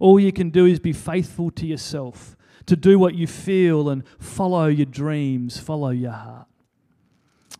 All 0.00 0.18
you 0.18 0.32
can 0.32 0.50
do 0.50 0.66
is 0.66 0.80
be 0.80 0.92
faithful 0.92 1.50
to 1.52 1.66
yourself, 1.66 2.36
to 2.66 2.74
do 2.74 2.98
what 2.98 3.14
you 3.14 3.28
feel 3.28 3.88
and 3.88 4.02
follow 4.18 4.66
your 4.66 4.86
dreams, 4.86 5.58
follow 5.60 5.90
your 5.90 6.10
heart. 6.10 6.48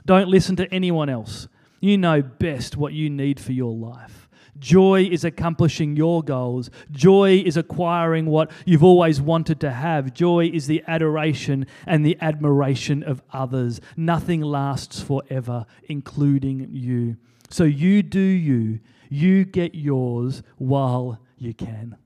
Don't 0.07 0.29
listen 0.29 0.57
to 0.57 0.73
anyone 0.75 1.09
else. 1.09 1.47
You 1.81 1.97
know 1.97 2.23
best 2.23 2.77
what 2.77 2.93
you 2.95 3.09
need 3.09 3.39
for 3.39 3.53
your 3.53 3.73
life. 3.73 4.29
Joy 4.59 5.05
is 5.05 5.25
accomplishing 5.25 5.97
your 5.97 6.23
goals. 6.23 6.71
Joy 6.91 7.43
is 7.45 7.57
acquiring 7.57 8.27
what 8.27 8.51
you've 8.67 8.85
always 8.85 9.21
wanted 9.21 9.61
to 9.61 9.71
have. 9.71 10.13
Joy 10.13 10.51
is 10.53 10.67
the 10.67 10.83
adoration 10.87 11.67
and 11.87 12.05
the 12.05 12.19
admiration 12.21 13.03
of 13.03 13.23
others. 13.33 13.81
Nothing 13.97 14.43
lasts 14.43 15.01
forever, 15.01 15.65
including 15.89 16.69
you. 16.73 17.17
So 17.49 17.65
you 17.65 18.03
do 18.03 18.21
you. 18.21 18.81
You 19.09 19.45
get 19.45 19.75
yours 19.75 20.43
while 20.59 21.21
you 21.39 21.55
can. 21.55 21.97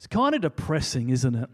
It's 0.00 0.06
kind 0.06 0.34
of 0.34 0.40
depressing, 0.40 1.10
isn't 1.10 1.34
it? 1.34 1.50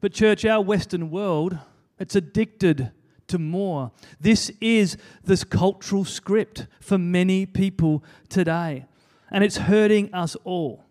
But, 0.00 0.12
church, 0.12 0.44
our 0.44 0.60
Western 0.60 1.08
world, 1.08 1.56
it's 2.00 2.16
addicted 2.16 2.90
to 3.28 3.38
more. 3.38 3.92
This 4.20 4.50
is 4.60 4.96
this 5.22 5.44
cultural 5.44 6.04
script 6.04 6.66
for 6.80 6.98
many 6.98 7.46
people 7.46 8.02
today, 8.28 8.86
and 9.30 9.44
it's 9.44 9.56
hurting 9.56 10.12
us 10.12 10.34
all. 10.42 10.84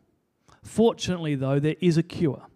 Fortunately, 0.63 1.35
though, 1.35 1.59
there 1.59 1.75
is 1.81 1.97
a 1.97 2.03
cure. 2.03 2.47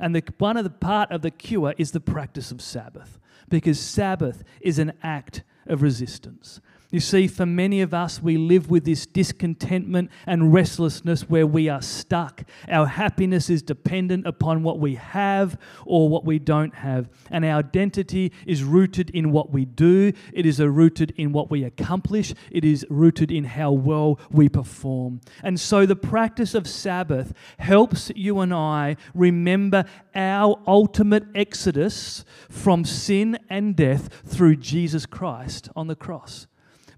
And 0.00 0.14
the, 0.14 0.22
one 0.38 0.56
of 0.56 0.64
the 0.64 0.70
part 0.70 1.10
of 1.10 1.20
the 1.20 1.30
cure 1.30 1.74
is 1.76 1.90
the 1.90 2.00
practice 2.00 2.50
of 2.50 2.62
Sabbath, 2.62 3.20
because 3.50 3.78
Sabbath 3.78 4.42
is 4.62 4.78
an 4.78 4.94
act 5.02 5.42
of 5.66 5.82
resistance. 5.82 6.62
You 6.90 7.00
see, 7.00 7.26
for 7.26 7.46
many 7.46 7.80
of 7.80 7.92
us, 7.92 8.22
we 8.22 8.36
live 8.36 8.70
with 8.70 8.84
this 8.84 9.06
discontentment 9.06 10.08
and 10.24 10.52
restlessness 10.52 11.28
where 11.28 11.46
we 11.46 11.68
are 11.68 11.82
stuck. 11.82 12.44
Our 12.68 12.86
happiness 12.86 13.50
is 13.50 13.60
dependent 13.62 14.24
upon 14.24 14.62
what 14.62 14.78
we 14.78 14.94
have 14.94 15.58
or 15.84 16.08
what 16.08 16.24
we 16.24 16.38
don't 16.38 16.74
have. 16.76 17.08
And 17.28 17.44
our 17.44 17.58
identity 17.58 18.32
is 18.46 18.62
rooted 18.62 19.10
in 19.10 19.32
what 19.32 19.50
we 19.50 19.64
do, 19.64 20.12
it 20.32 20.46
is 20.46 20.60
rooted 20.60 21.12
in 21.16 21.32
what 21.32 21.50
we 21.50 21.64
accomplish, 21.64 22.32
it 22.52 22.64
is 22.64 22.86
rooted 22.88 23.32
in 23.32 23.44
how 23.44 23.72
well 23.72 24.20
we 24.30 24.48
perform. 24.48 25.20
And 25.42 25.58
so 25.58 25.86
the 25.86 25.96
practice 25.96 26.54
of 26.54 26.68
Sabbath 26.68 27.32
helps 27.58 28.12
you 28.14 28.38
and 28.38 28.54
I 28.54 28.96
remember 29.12 29.84
our 30.14 30.60
ultimate 30.68 31.24
exodus 31.34 32.24
from 32.48 32.84
sin 32.84 33.38
and 33.50 33.74
death 33.74 34.08
through 34.24 34.56
Jesus 34.56 35.04
Christ 35.04 35.68
on 35.74 35.88
the 35.88 35.96
cross 35.96 36.46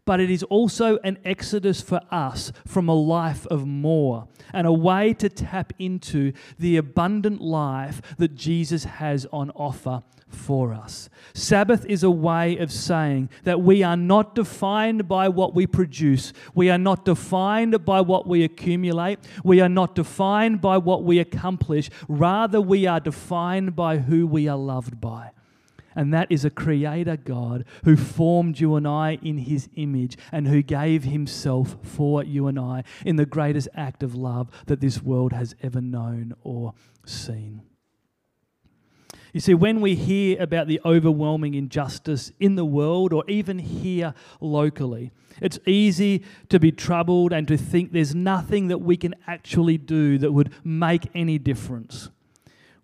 but 0.09 0.21
it 0.21 0.31
is 0.31 0.43
also 0.45 0.97
an 1.05 1.19
exodus 1.23 1.83
for 1.83 2.01
us 2.11 2.51
from 2.67 2.89
a 2.89 2.95
life 2.95 3.47
of 3.49 3.67
more 3.67 4.27
and 4.55 4.67
a 4.67 4.73
way 4.73 5.13
to 5.13 5.29
tap 5.29 5.71
into 5.79 6.33
the 6.59 6.79
abundant 6.79 7.43
life 7.43 8.01
that 8.17 8.35
Jesus 8.35 8.85
has 8.85 9.27
on 9.31 9.51
offer 9.51 10.03
for 10.27 10.73
us. 10.73 11.11
Sabbath 11.35 11.85
is 11.85 12.03
a 12.03 12.11
way 12.11 12.57
of 12.57 12.73
saying 12.73 13.29
that 13.45 13.61
we 13.61 13.83
are 13.83 13.99
not 13.99 14.35
defined 14.35 15.07
by 15.07 15.29
what 15.29 15.55
we 15.55 15.67
produce, 15.67 16.33
we 16.55 16.71
are 16.71 16.79
not 16.79 17.05
defined 17.05 17.85
by 17.85 18.01
what 18.01 18.27
we 18.27 18.45
accumulate, 18.45 19.19
we 19.45 19.61
are 19.61 19.69
not 19.69 19.95
defined 19.95 20.63
by 20.63 20.79
what 20.79 21.05
we 21.05 21.19
accomplish, 21.19 21.91
rather, 22.09 22.63
we 22.63 22.87
are 22.87 22.99
defined 22.99 23.77
by 23.77 23.99
who 23.99 24.27
we 24.27 24.49
are 24.49 24.57
loved 24.57 25.03
by 25.03 25.33
and 25.99 26.15
that 26.15 26.31
is 26.31 26.45
a 26.45 26.51
creator 26.51 27.17
God 27.17 27.65
who 27.85 27.97
formed 27.97 28.61
you 28.61 28.77
and 28.77 28.87
I 28.87 29.19
in 29.21 29.37
his 29.39 29.69
image 29.75 30.17
and 30.31 30.47
who 30.47 30.63
gave 30.63 31.03
himself 31.03 31.77
for 31.83 32.23
you 32.23 32.47
and 32.47 32.57
I 32.57 32.85
in 33.05 33.17
the 33.17 33.27
greatest 33.27 33.67
act 33.75 34.05
of 34.05 34.15
love 34.15 34.49
that 34.67 34.81
this 34.81 35.03
world 35.03 35.33
has 35.33 35.57
ever 35.61 35.81
known 35.81 36.35
or 36.45 36.75
seen. 37.05 37.63
You 39.33 39.41
see, 39.41 39.55
when 39.55 39.81
we 39.81 39.97
hear 39.97 40.41
about 40.41 40.69
the 40.69 40.81
overwhelming 40.85 41.55
injustice 41.55 42.31
in 42.39 42.55
the 42.55 42.65
world 42.65 43.13
or 43.13 43.25
even 43.27 43.59
here 43.59 44.15
locally, 44.41 45.11
it's 45.43 45.59
easy 45.67 46.23
to 46.49 46.61
be 46.61 46.71
troubled 46.71 47.33
and 47.33 47.49
to 47.49 47.57
think 47.57 47.91
there's 47.91 48.15
nothing 48.15 48.69
that 48.69 48.79
we 48.79 48.97
can 48.97 49.17
actually 49.27 49.79
do 49.79 50.17
that 50.19 50.31
would 50.31 50.53
make 50.63 51.09
any 51.13 51.39
difference. 51.39 52.11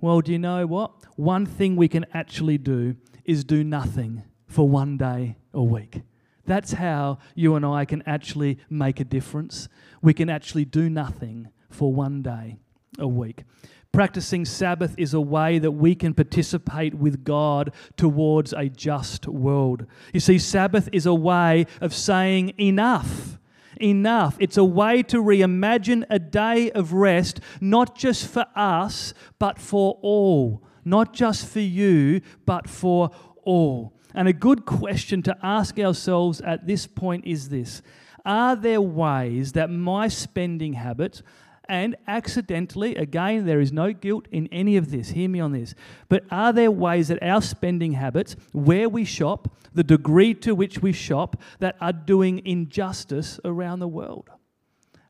Well, 0.00 0.20
do 0.20 0.32
you 0.32 0.38
know 0.38 0.66
what? 0.66 0.92
One 1.16 1.46
thing 1.46 1.76
we 1.76 1.88
can 1.88 2.06
actually 2.12 2.58
do 2.58 2.96
is 3.24 3.44
do 3.44 3.64
nothing 3.64 4.22
for 4.46 4.68
one 4.68 4.96
day 4.96 5.36
a 5.52 5.62
week. 5.62 6.02
That's 6.46 6.72
how 6.72 7.18
you 7.34 7.54
and 7.54 7.64
I 7.64 7.84
can 7.84 8.02
actually 8.06 8.58
make 8.68 9.00
a 9.00 9.04
difference. 9.04 9.68
We 10.02 10.12
can 10.12 10.28
actually 10.28 10.66
do 10.66 10.90
nothing 10.90 11.48
for 11.70 11.92
one 11.92 12.22
day 12.22 12.58
a 12.98 13.08
week. 13.08 13.44
Practicing 13.92 14.44
Sabbath 14.44 14.94
is 14.98 15.14
a 15.14 15.20
way 15.20 15.58
that 15.60 15.70
we 15.70 15.94
can 15.94 16.14
participate 16.14 16.94
with 16.94 17.24
God 17.24 17.72
towards 17.96 18.52
a 18.52 18.68
just 18.68 19.28
world. 19.28 19.86
You 20.12 20.20
see, 20.20 20.38
Sabbath 20.38 20.88
is 20.92 21.06
a 21.06 21.14
way 21.14 21.66
of 21.80 21.94
saying 21.94 22.54
enough 22.58 23.38
enough. 23.80 24.36
It's 24.38 24.56
a 24.56 24.64
way 24.64 25.02
to 25.04 25.22
reimagine 25.22 26.04
a 26.10 26.18
day 26.18 26.70
of 26.70 26.92
rest, 26.92 27.40
not 27.60 27.96
just 27.96 28.26
for 28.28 28.46
us, 28.54 29.14
but 29.38 29.58
for 29.58 29.98
all. 30.02 30.62
Not 30.84 31.12
just 31.12 31.46
for 31.46 31.60
you, 31.60 32.20
but 32.44 32.68
for 32.68 33.10
all. 33.44 33.94
And 34.14 34.28
a 34.28 34.32
good 34.32 34.64
question 34.64 35.22
to 35.22 35.36
ask 35.42 35.78
ourselves 35.78 36.40
at 36.40 36.66
this 36.66 36.86
point 36.86 37.26
is 37.26 37.48
this 37.48 37.82
Are 38.24 38.54
there 38.54 38.80
ways 38.80 39.52
that 39.52 39.70
my 39.70 40.08
spending 40.08 40.74
habits, 40.74 41.22
and 41.68 41.96
accidentally, 42.06 42.94
again, 42.96 43.46
there 43.46 43.60
is 43.60 43.72
no 43.72 43.92
guilt 43.92 44.26
in 44.30 44.48
any 44.48 44.76
of 44.76 44.90
this. 44.90 45.10
Hear 45.10 45.28
me 45.28 45.40
on 45.40 45.52
this. 45.52 45.74
But 46.08 46.24
are 46.30 46.52
there 46.52 46.70
ways 46.70 47.08
that 47.08 47.22
our 47.22 47.42
spending 47.42 47.92
habits, 47.92 48.36
where 48.52 48.88
we 48.88 49.04
shop, 49.04 49.56
the 49.72 49.84
degree 49.84 50.34
to 50.34 50.54
which 50.54 50.80
we 50.80 50.92
shop, 50.92 51.40
that 51.60 51.76
are 51.80 51.92
doing 51.92 52.44
injustice 52.46 53.40
around 53.44 53.80
the 53.80 53.88
world? 53.88 54.30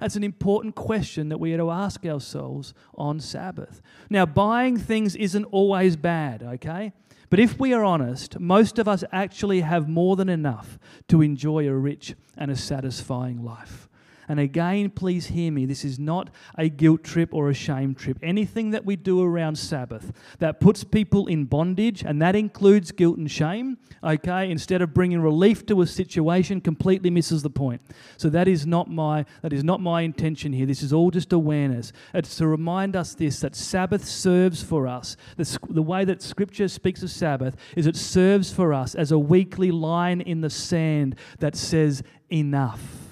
That's 0.01 0.17
an 0.17 0.25
important 0.25 0.75
question 0.75 1.29
that 1.31 1.39
we 1.39 1.55
are 1.55 1.59
to 1.59 1.71
ask 1.71 2.05
ourselves 2.05 2.75
on 2.95 3.21
Sabbath. 3.21 3.81
Now, 4.11 4.27
buying 4.27 4.77
things 4.77 5.17
isn't 5.17 5.45
always 5.47 5.97
bad, 5.97 6.43
okay? 6.43 6.93
But 7.31 7.41
if 7.41 7.59
we 7.59 7.73
are 7.73 7.85
honest, 7.85 8.39
most 8.39 8.79
of 8.79 8.87
us 8.87 9.03
actually 9.13 9.63
have 9.63 9.89
more 9.89 10.15
than 10.17 10.29
enough 10.29 10.79
to 11.09 11.23
enjoy 11.23 11.67
a 11.69 11.75
rich 11.75 12.15
and 12.37 12.51
a 12.51 12.57
satisfying 12.57 13.43
life. 13.43 13.89
And 14.29 14.41
again, 14.41 14.91
please 14.91 15.27
hear 15.27 15.53
me. 15.53 15.67
This 15.67 15.85
is 15.85 15.99
not 15.99 16.31
a 16.57 16.69
guilt 16.69 17.05
trip 17.05 17.33
or 17.33 17.51
a 17.51 17.55
shame 17.55 17.95
trip. 17.95 18.19
Anything 18.23 18.71
that 18.71 18.85
we 18.85 18.97
do 18.97 19.23
around 19.23 19.57
Sabbath 19.57 20.13
that 20.39 20.61
puts 20.61 20.85
people 20.85 21.27
in 21.27 21.45
bondage, 21.45 22.03
and 22.03 22.21
that 22.23 22.35
includes 22.35 22.93
guilt 22.93 23.19
and 23.19 23.31
shame, 23.31 23.79
okay, 24.03 24.51
instead 24.51 24.83
of 24.83 24.95
bringing 24.95 25.21
relief 25.21 25.67
to 25.67 25.81
a 25.83 25.87
situation, 25.87 26.61
completely 26.61 27.11
misses 27.11 27.43
the 27.43 27.51
point. 27.51 27.81
So 28.17 28.29
that 28.31 28.49
is 28.49 28.67
not 28.67 28.91
my 28.91 29.25
that 29.43 29.53
is 29.53 29.65
not 29.65 29.81
my 29.81 30.03
intention 30.03 30.53
here. 30.53 30.67
This 30.67 30.83
is 30.83 30.93
all 30.93 31.11
just 31.11 31.33
awareness. 31.33 31.93
It's 32.13 32.37
to 32.37 32.47
remind 32.47 32.97
us 32.97 33.15
this 33.15 33.41
that 33.41 33.55
Sabbath 33.55 34.05
serves 34.05 34.63
for 34.63 34.87
us. 34.87 35.17
The, 35.37 35.59
the 35.69 35.83
way 35.83 36.05
that 36.05 36.23
Scripture 36.23 36.69
speaks 36.69 37.03
of 37.03 37.11
Sabbath 37.11 37.57
is 37.77 37.87
it 37.87 37.97
serves 37.97 38.53
for 38.53 38.73
us 38.73 38.95
as 38.95 39.13
a 39.13 39.19
weekly 39.19 39.71
line 39.71 40.21
in 40.21 40.41
the 40.41 40.51
sand 40.51 41.17
that 41.39 41.57
says 41.57 42.03
enough 42.31 43.04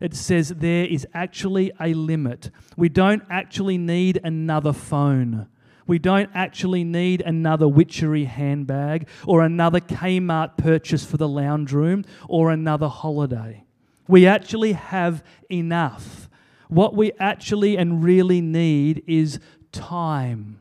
it 0.00 0.14
says 0.14 0.48
there 0.48 0.84
is 0.84 1.06
actually 1.14 1.72
a 1.80 1.94
limit. 1.94 2.50
We 2.76 2.88
don't 2.88 3.22
actually 3.30 3.78
need 3.78 4.20
another 4.22 4.72
phone. 4.72 5.48
We 5.86 5.98
don't 5.98 6.30
actually 6.34 6.84
need 6.84 7.22
another 7.22 7.66
witchery 7.66 8.24
handbag 8.24 9.08
or 9.26 9.42
another 9.42 9.80
Kmart 9.80 10.58
purchase 10.58 11.04
for 11.04 11.16
the 11.16 11.28
lounge 11.28 11.72
room 11.72 12.04
or 12.28 12.50
another 12.50 12.88
holiday. 12.88 13.64
We 14.06 14.26
actually 14.26 14.72
have 14.72 15.24
enough. 15.50 16.28
What 16.68 16.94
we 16.94 17.12
actually 17.18 17.78
and 17.78 18.04
really 18.04 18.42
need 18.42 19.02
is 19.06 19.40
time. 19.72 20.58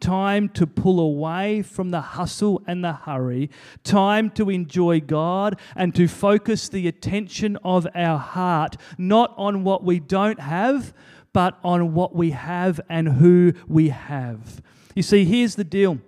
Time 0.00 0.48
to 0.50 0.66
pull 0.66 1.00
away 1.00 1.62
from 1.62 1.90
the 1.90 2.00
hustle 2.00 2.62
and 2.66 2.84
the 2.84 2.92
hurry, 2.92 3.50
time 3.84 4.30
to 4.30 4.50
enjoy 4.50 5.00
God 5.00 5.58
and 5.74 5.94
to 5.94 6.08
focus 6.08 6.68
the 6.68 6.88
attention 6.88 7.56
of 7.64 7.86
our 7.94 8.18
heart 8.18 8.76
not 8.96 9.34
on 9.36 9.64
what 9.64 9.84
we 9.84 10.00
don't 10.00 10.40
have, 10.40 10.92
but 11.32 11.58
on 11.62 11.94
what 11.94 12.14
we 12.14 12.30
have 12.30 12.80
and 12.88 13.08
who 13.08 13.52
we 13.66 13.88
have. 13.90 14.62
You 14.94 15.02
see, 15.02 15.24
here's 15.24 15.54
the 15.54 15.64
deal 15.64 15.98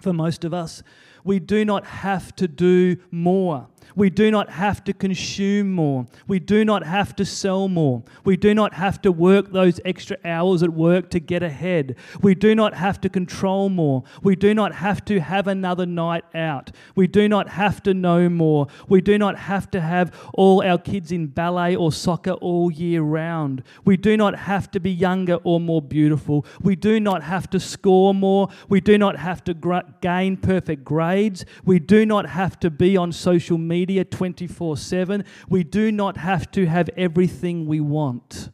for 0.00 0.12
most 0.12 0.44
of 0.44 0.54
us 0.54 0.82
we 1.24 1.38
do 1.38 1.64
not 1.64 1.84
have 1.86 2.34
to 2.36 2.48
do 2.48 2.96
more. 3.10 3.68
We 3.96 4.10
do 4.10 4.30
not 4.30 4.50
have 4.50 4.84
to 4.84 4.92
consume 4.92 5.72
more. 5.72 6.06
We 6.28 6.38
do 6.38 6.64
not 6.64 6.84
have 6.84 7.16
to 7.16 7.24
sell 7.24 7.68
more. 7.68 8.02
We 8.24 8.36
do 8.36 8.54
not 8.54 8.74
have 8.74 9.02
to 9.02 9.12
work 9.12 9.50
those 9.50 9.80
extra 9.84 10.16
hours 10.24 10.62
at 10.62 10.70
work 10.70 11.10
to 11.10 11.20
get 11.20 11.42
ahead. 11.42 11.96
We 12.20 12.34
do 12.34 12.54
not 12.54 12.74
have 12.74 13.00
to 13.02 13.08
control 13.08 13.68
more. 13.68 14.04
We 14.22 14.36
do 14.36 14.54
not 14.54 14.74
have 14.74 15.04
to 15.06 15.20
have 15.20 15.48
another 15.48 15.86
night 15.86 16.24
out. 16.34 16.70
We 16.94 17.06
do 17.06 17.28
not 17.28 17.48
have 17.48 17.82
to 17.84 17.94
know 17.94 18.28
more. 18.28 18.68
We 18.88 19.00
do 19.00 19.18
not 19.18 19.36
have 19.36 19.70
to 19.72 19.80
have 19.80 20.14
all 20.34 20.62
our 20.62 20.78
kids 20.78 21.10
in 21.12 21.26
ballet 21.26 21.74
or 21.76 21.92
soccer 21.92 22.32
all 22.32 22.70
year 22.70 23.02
round. 23.02 23.62
We 23.84 23.96
do 23.96 24.16
not 24.16 24.36
have 24.36 24.70
to 24.72 24.80
be 24.80 24.90
younger 24.90 25.36
or 25.44 25.60
more 25.60 25.82
beautiful. 25.82 26.46
We 26.60 26.76
do 26.76 27.00
not 27.00 27.22
have 27.22 27.50
to 27.50 27.60
score 27.60 28.14
more. 28.14 28.48
We 28.68 28.80
do 28.80 28.98
not 28.98 29.16
have 29.16 29.42
to 29.44 29.82
gain 30.00 30.36
perfect 30.36 30.84
grades. 30.84 31.44
We 31.64 31.78
do 31.78 32.06
not 32.06 32.26
have 32.26 32.58
to 32.60 32.70
be 32.70 32.96
on 32.96 33.12
social 33.12 33.58
media 33.58 33.79
media 33.80 34.04
24 34.04 34.76
7. 34.76 35.24
We 35.48 35.64
do 35.64 35.90
not 35.90 36.18
have 36.18 36.50
to 36.50 36.66
have 36.66 36.90
everything 36.98 37.66
we 37.66 37.80
want. 37.80 38.50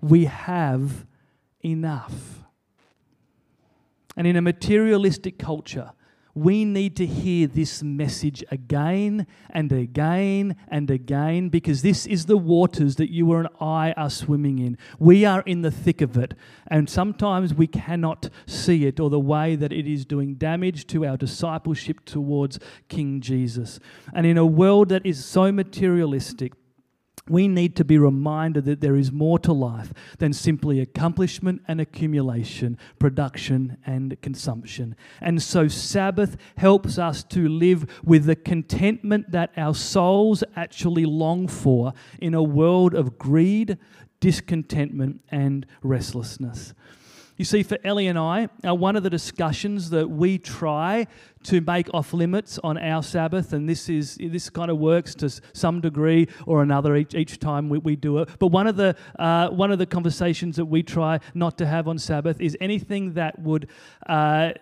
We 0.00 0.24
have 0.24 1.06
enough. 1.64 2.42
And 4.16 4.26
in 4.26 4.34
a 4.34 4.42
materialistic 4.42 5.38
culture, 5.38 5.92
we 6.34 6.64
need 6.64 6.96
to 6.96 7.06
hear 7.06 7.46
this 7.46 7.82
message 7.82 8.42
again 8.50 9.26
and 9.50 9.70
again 9.70 10.56
and 10.68 10.90
again 10.90 11.50
because 11.50 11.82
this 11.82 12.06
is 12.06 12.26
the 12.26 12.36
waters 12.38 12.96
that 12.96 13.10
you 13.10 13.32
and 13.34 13.48
I 13.60 13.92
are 13.92 14.08
swimming 14.08 14.58
in. 14.58 14.78
We 14.98 15.24
are 15.26 15.42
in 15.42 15.62
the 15.62 15.70
thick 15.70 16.00
of 16.00 16.16
it, 16.16 16.34
and 16.68 16.88
sometimes 16.88 17.52
we 17.52 17.66
cannot 17.66 18.30
see 18.46 18.86
it 18.86 18.98
or 18.98 19.10
the 19.10 19.20
way 19.20 19.56
that 19.56 19.72
it 19.72 19.86
is 19.86 20.06
doing 20.06 20.34
damage 20.34 20.86
to 20.88 21.04
our 21.04 21.16
discipleship 21.16 22.04
towards 22.04 22.58
King 22.88 23.20
Jesus. 23.20 23.78
And 24.14 24.24
in 24.24 24.38
a 24.38 24.46
world 24.46 24.88
that 24.88 25.04
is 25.04 25.24
so 25.24 25.52
materialistic, 25.52 26.54
we 27.32 27.48
need 27.48 27.74
to 27.76 27.84
be 27.84 27.96
reminded 27.96 28.66
that 28.66 28.82
there 28.82 28.94
is 28.94 29.10
more 29.10 29.38
to 29.38 29.52
life 29.52 29.92
than 30.18 30.34
simply 30.34 30.80
accomplishment 30.80 31.62
and 31.66 31.80
accumulation, 31.80 32.78
production 32.98 33.78
and 33.86 34.20
consumption. 34.20 34.94
And 35.20 35.42
so, 35.42 35.66
Sabbath 35.66 36.36
helps 36.58 36.98
us 36.98 37.24
to 37.24 37.48
live 37.48 37.86
with 38.04 38.26
the 38.26 38.36
contentment 38.36 39.30
that 39.32 39.50
our 39.56 39.74
souls 39.74 40.44
actually 40.56 41.06
long 41.06 41.48
for 41.48 41.94
in 42.20 42.34
a 42.34 42.42
world 42.42 42.94
of 42.94 43.18
greed, 43.18 43.78
discontentment, 44.20 45.22
and 45.30 45.66
restlessness. 45.82 46.74
You 47.36 47.46
see, 47.46 47.62
for 47.62 47.78
Ellie 47.82 48.08
and 48.08 48.18
I, 48.18 48.48
uh, 48.66 48.74
one 48.74 48.94
of 48.94 49.02
the 49.02 49.10
discussions 49.10 49.88
that 49.90 50.08
we 50.08 50.36
try 50.36 51.06
to 51.44 51.60
make 51.62 51.88
off 51.94 52.12
limits 52.12 52.58
on 52.62 52.76
our 52.76 53.02
Sabbath, 53.02 53.54
and 53.54 53.66
this 53.68 53.88
is 53.88 54.18
this 54.20 54.50
kind 54.50 54.70
of 54.70 54.78
works 54.78 55.14
to 55.16 55.30
some 55.54 55.80
degree 55.80 56.28
or 56.46 56.62
another 56.62 56.94
each, 56.94 57.14
each 57.14 57.38
time 57.38 57.70
we, 57.70 57.78
we 57.78 57.96
do 57.96 58.18
it. 58.18 58.28
But 58.38 58.48
one 58.48 58.66
of 58.66 58.76
the 58.76 58.94
uh, 59.18 59.48
one 59.48 59.72
of 59.72 59.78
the 59.78 59.86
conversations 59.86 60.56
that 60.56 60.66
we 60.66 60.82
try 60.82 61.20
not 61.34 61.56
to 61.58 61.66
have 61.66 61.88
on 61.88 61.98
Sabbath 61.98 62.38
is 62.40 62.56
anything 62.60 63.14
that 63.14 63.38
would 63.38 63.68
uh, 64.06 64.52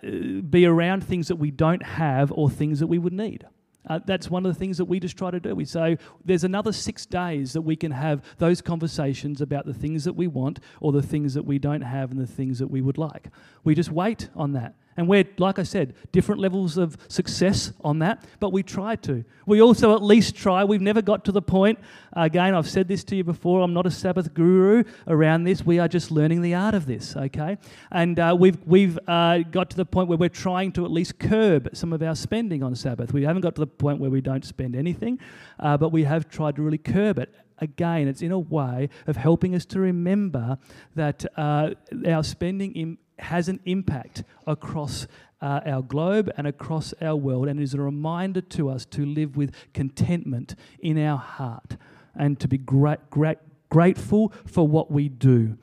be 0.48 0.64
around 0.64 1.02
things 1.04 1.26
that 1.28 1.36
we 1.36 1.50
don't 1.50 1.82
have 1.82 2.30
or 2.32 2.48
things 2.48 2.78
that 2.78 2.86
we 2.86 2.98
would 2.98 3.12
need. 3.12 3.46
Uh, 3.88 3.98
that's 4.04 4.30
one 4.30 4.44
of 4.44 4.52
the 4.52 4.58
things 4.58 4.76
that 4.78 4.84
we 4.84 5.00
just 5.00 5.16
try 5.16 5.30
to 5.30 5.40
do. 5.40 5.54
We 5.54 5.64
say 5.64 5.96
there's 6.24 6.44
another 6.44 6.72
six 6.72 7.06
days 7.06 7.54
that 7.54 7.62
we 7.62 7.76
can 7.76 7.92
have 7.92 8.22
those 8.38 8.60
conversations 8.60 9.40
about 9.40 9.64
the 9.64 9.74
things 9.74 10.04
that 10.04 10.12
we 10.12 10.26
want 10.26 10.60
or 10.80 10.92
the 10.92 11.02
things 11.02 11.34
that 11.34 11.44
we 11.44 11.58
don't 11.58 11.80
have 11.80 12.10
and 12.10 12.20
the 12.20 12.26
things 12.26 12.58
that 12.58 12.68
we 12.68 12.82
would 12.82 12.98
like. 12.98 13.28
We 13.64 13.74
just 13.74 13.90
wait 13.90 14.28
on 14.36 14.52
that. 14.52 14.74
And 14.96 15.08
we're, 15.08 15.24
like 15.38 15.58
I 15.58 15.62
said, 15.62 15.94
different 16.12 16.40
levels 16.40 16.76
of 16.76 16.96
success 17.08 17.72
on 17.82 18.00
that, 18.00 18.24
but 18.40 18.52
we 18.52 18.62
try 18.62 18.96
to. 18.96 19.24
We 19.46 19.62
also 19.62 19.94
at 19.94 20.02
least 20.02 20.34
try. 20.34 20.64
We've 20.64 20.80
never 20.80 21.00
got 21.00 21.24
to 21.26 21.32
the 21.32 21.42
point, 21.42 21.78
again, 22.12 22.54
I've 22.54 22.68
said 22.68 22.88
this 22.88 23.04
to 23.04 23.16
you 23.16 23.24
before, 23.24 23.62
I'm 23.62 23.72
not 23.72 23.86
a 23.86 23.90
Sabbath 23.90 24.34
guru 24.34 24.84
around 25.06 25.44
this. 25.44 25.64
We 25.64 25.78
are 25.78 25.88
just 25.88 26.10
learning 26.10 26.42
the 26.42 26.54
art 26.54 26.74
of 26.74 26.86
this, 26.86 27.16
okay? 27.16 27.56
And 27.92 28.18
uh, 28.18 28.36
we've, 28.38 28.58
we've 28.66 28.98
uh, 29.06 29.38
got 29.38 29.70
to 29.70 29.76
the 29.76 29.86
point 29.86 30.08
where 30.08 30.18
we're 30.18 30.28
trying 30.28 30.72
to 30.72 30.84
at 30.84 30.90
least 30.90 31.18
curb 31.18 31.70
some 31.72 31.92
of 31.92 32.02
our 32.02 32.16
spending 32.16 32.62
on 32.62 32.74
Sabbath. 32.74 33.12
We 33.12 33.22
haven't 33.22 33.42
got 33.42 33.54
to 33.54 33.60
the 33.60 33.66
point 33.68 34.00
where 34.00 34.10
we 34.10 34.20
don't 34.20 34.44
spend 34.44 34.74
anything, 34.74 35.20
uh, 35.60 35.76
but 35.76 35.90
we 35.90 36.04
have 36.04 36.28
tried 36.28 36.56
to 36.56 36.62
really 36.62 36.78
curb 36.78 37.18
it 37.18 37.32
again, 37.60 38.08
it's 38.08 38.22
in 38.22 38.32
a 38.32 38.38
way 38.38 38.88
of 39.06 39.16
helping 39.16 39.54
us 39.54 39.64
to 39.66 39.80
remember 39.80 40.58
that 40.94 41.24
uh, 41.36 41.70
our 42.06 42.24
spending 42.24 42.74
in, 42.74 42.98
has 43.22 43.48
an 43.48 43.60
impact 43.64 44.22
across 44.46 45.06
uh, 45.40 45.60
our 45.64 45.82
globe 45.82 46.30
and 46.36 46.46
across 46.46 46.92
our 47.00 47.16
world, 47.16 47.48
and 47.48 47.60
is 47.60 47.74
a 47.74 47.80
reminder 47.80 48.40
to 48.40 48.68
us 48.68 48.84
to 48.86 49.04
live 49.04 49.36
with 49.36 49.54
contentment 49.72 50.54
in 50.80 50.98
our 50.98 51.16
heart 51.16 51.76
and 52.14 52.38
to 52.40 52.48
be 52.48 52.58
great, 52.58 53.10
great, 53.10 53.38
grateful 53.70 54.32
for 54.46 54.66
what 54.66 54.90
we 54.90 55.08
do. 55.08 55.56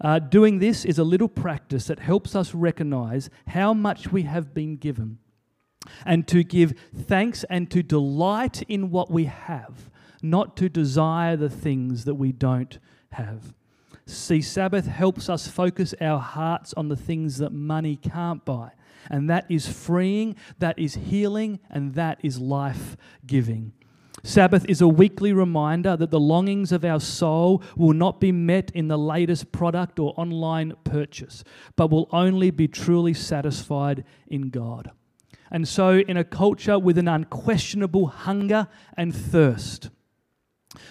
Uh, 0.00 0.18
doing 0.18 0.58
this 0.58 0.84
is 0.84 0.98
a 0.98 1.04
little 1.04 1.28
practice 1.28 1.86
that 1.86 2.00
helps 2.00 2.34
us 2.34 2.54
recognize 2.54 3.30
how 3.48 3.72
much 3.72 4.10
we 4.10 4.22
have 4.22 4.52
been 4.52 4.76
given 4.76 5.18
and 6.04 6.26
to 6.26 6.42
give 6.42 6.74
thanks 6.94 7.44
and 7.48 7.70
to 7.70 7.82
delight 7.82 8.62
in 8.62 8.90
what 8.90 9.10
we 9.10 9.24
have, 9.26 9.90
not 10.22 10.56
to 10.56 10.68
desire 10.68 11.36
the 11.36 11.50
things 11.50 12.04
that 12.04 12.14
we 12.14 12.32
don't 12.32 12.78
have. 13.12 13.54
See, 14.06 14.42
Sabbath 14.42 14.86
helps 14.86 15.28
us 15.28 15.48
focus 15.48 15.94
our 16.00 16.18
hearts 16.18 16.74
on 16.74 16.88
the 16.88 16.96
things 16.96 17.38
that 17.38 17.52
money 17.52 17.96
can't 17.96 18.44
buy. 18.44 18.72
And 19.10 19.28
that 19.30 19.46
is 19.48 19.68
freeing, 19.68 20.36
that 20.58 20.78
is 20.78 20.94
healing, 20.94 21.60
and 21.70 21.94
that 21.94 22.18
is 22.22 22.38
life 22.38 22.96
giving. 23.26 23.72
Sabbath 24.22 24.64
is 24.68 24.80
a 24.80 24.88
weekly 24.88 25.34
reminder 25.34 25.96
that 25.96 26.10
the 26.10 26.20
longings 26.20 26.72
of 26.72 26.84
our 26.84 27.00
soul 27.00 27.62
will 27.76 27.92
not 27.92 28.20
be 28.20 28.32
met 28.32 28.70
in 28.70 28.88
the 28.88 28.96
latest 28.96 29.52
product 29.52 29.98
or 29.98 30.14
online 30.16 30.72
purchase, 30.84 31.44
but 31.76 31.90
will 31.90 32.08
only 32.10 32.50
be 32.50 32.66
truly 32.66 33.12
satisfied 33.12 34.04
in 34.26 34.48
God. 34.48 34.90
And 35.50 35.68
so, 35.68 35.98
in 35.98 36.16
a 36.16 36.24
culture 36.24 36.78
with 36.78 36.96
an 36.96 37.06
unquestionable 37.06 38.06
hunger 38.06 38.66
and 38.96 39.14
thirst, 39.14 39.90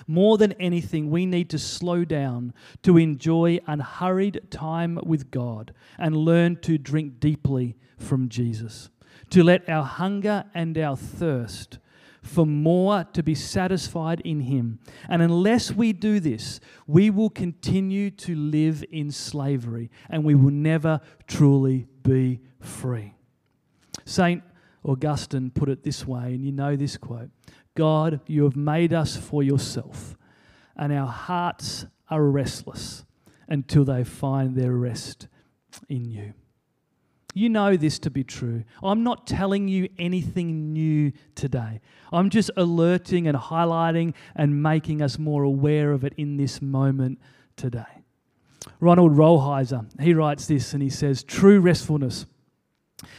more 0.07 0.37
than 0.37 0.53
anything, 0.53 1.09
we 1.09 1.25
need 1.25 1.49
to 1.51 1.59
slow 1.59 2.05
down 2.05 2.53
to 2.83 2.97
enjoy 2.97 3.59
unhurried 3.67 4.41
time 4.49 4.99
with 5.03 5.31
God 5.31 5.73
and 5.97 6.15
learn 6.15 6.57
to 6.61 6.77
drink 6.77 7.19
deeply 7.19 7.75
from 7.97 8.29
Jesus. 8.29 8.89
To 9.31 9.43
let 9.43 9.67
our 9.69 9.83
hunger 9.83 10.45
and 10.53 10.77
our 10.77 10.95
thirst 10.97 11.79
for 12.21 12.45
more 12.45 13.03
to 13.13 13.21
be 13.21 13.35
satisfied 13.35 14.21
in 14.21 14.41
Him. 14.41 14.79
And 15.09 15.21
unless 15.21 15.71
we 15.71 15.91
do 15.93 16.19
this, 16.19 16.59
we 16.87 17.09
will 17.09 17.29
continue 17.29 18.09
to 18.11 18.35
live 18.35 18.83
in 18.91 19.11
slavery 19.11 19.91
and 20.09 20.23
we 20.23 20.35
will 20.35 20.51
never 20.51 21.01
truly 21.27 21.87
be 22.01 22.39
free. 22.61 23.13
St. 24.05 24.41
Augustine 24.85 25.49
put 25.49 25.69
it 25.69 25.83
this 25.83 26.05
way, 26.05 26.33
and 26.33 26.43
you 26.43 26.51
know 26.51 26.75
this 26.75 26.97
quote 26.97 27.29
God, 27.75 28.21
you 28.27 28.43
have 28.43 28.55
made 28.55 28.93
us 28.93 29.17
for 29.17 29.41
yourself, 29.41 30.15
and 30.75 30.93
our 30.93 31.07
hearts 31.07 31.85
are 32.09 32.23
restless 32.23 33.03
until 33.47 33.83
they 33.83 34.03
find 34.03 34.55
their 34.55 34.73
rest 34.73 35.27
in 35.89 36.05
you. 36.05 36.33
You 37.33 37.49
know 37.49 37.75
this 37.75 37.97
to 37.99 38.11
be 38.11 38.23
true. 38.23 38.63
I'm 38.83 39.03
not 39.03 39.25
telling 39.25 39.67
you 39.67 39.89
anything 39.97 40.71
new 40.71 41.11
today. 41.33 41.81
I'm 42.11 42.29
just 42.29 42.51
alerting 42.55 43.27
and 43.27 43.35
highlighting 43.35 44.13
and 44.35 44.61
making 44.61 45.01
us 45.01 45.17
more 45.17 45.41
aware 45.41 45.91
of 45.91 46.03
it 46.03 46.13
in 46.15 46.37
this 46.37 46.61
moment 46.61 47.19
today. 47.55 48.03
Ronald 48.79 49.13
Rolheiser, 49.13 49.87
he 49.99 50.13
writes 50.13 50.45
this 50.45 50.73
and 50.73 50.83
he 50.83 50.91
says, 50.91 51.23
True 51.23 51.59
restfulness 51.59 52.27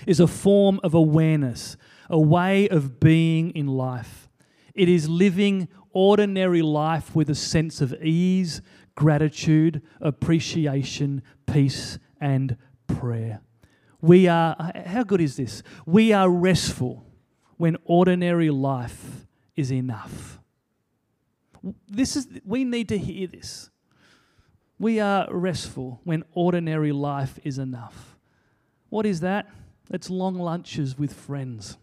is 0.07 0.21
a 0.21 0.29
form 0.29 0.79
of 0.85 0.95
awareness, 0.95 1.77
a 2.09 2.19
way 2.19 2.69
of 2.69 3.01
being 3.01 3.51
in 3.51 3.67
life 3.67 4.24
it 4.75 4.89
is 4.89 5.09
living 5.09 5.69
ordinary 5.93 6.63
life 6.63 7.15
with 7.15 7.31
a 7.31 7.35
sense 7.35 7.81
of 7.81 7.95
ease, 8.03 8.61
gratitude, 8.95 9.83
appreciation, 10.01 11.23
peace, 11.47 11.99
and 12.21 12.57
prayer. 12.87 13.41
We 14.01 14.29
are, 14.29 14.73
how 14.87 15.05
good 15.05 15.21
is 15.21 15.37
this? 15.37 15.63
We 15.87 16.13
are 16.13 16.29
restful 16.29 17.07
when 17.57 17.77
ordinary 17.85 18.51
life 18.51 19.27
is 19.57 19.73
enough. 19.73 20.41
This 21.89 22.17
is, 22.17 22.29
we 22.45 22.65
need 22.65 22.89
to 22.91 22.99
hear 22.99 23.27
this. 23.27 23.71
We 24.79 25.01
are 25.01 25.27
restful 25.31 26.01
when 26.05 26.25
ordinary 26.33 26.93
life 26.93 27.39
is 27.45 27.59
enough. 27.59 28.17
What 28.91 29.07
is 29.07 29.21
that? 29.21 29.49
It's 29.91 30.11
long 30.11 30.35
lunches 30.35 30.99
with 30.99 31.13
friends, 31.13 31.79